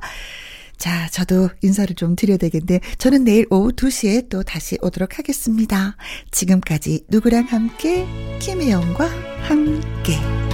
자, 0.78 1.10
저도 1.12 1.50
인사를 1.62 1.94
좀 1.96 2.16
드려야 2.16 2.38
되겠는데, 2.38 2.80
저는 2.98 3.26
내일 3.26 3.46
오후 3.50 3.74
2시에 3.74 4.30
또 4.30 4.44
다시 4.44 4.78
오도록 4.82 5.20
하겠습니다. 5.20 5.98
지금까지 6.32 7.04
누구랑 7.10 7.44
함께, 7.44 8.08
김혜영과 8.40 9.10
함께. 9.42 10.49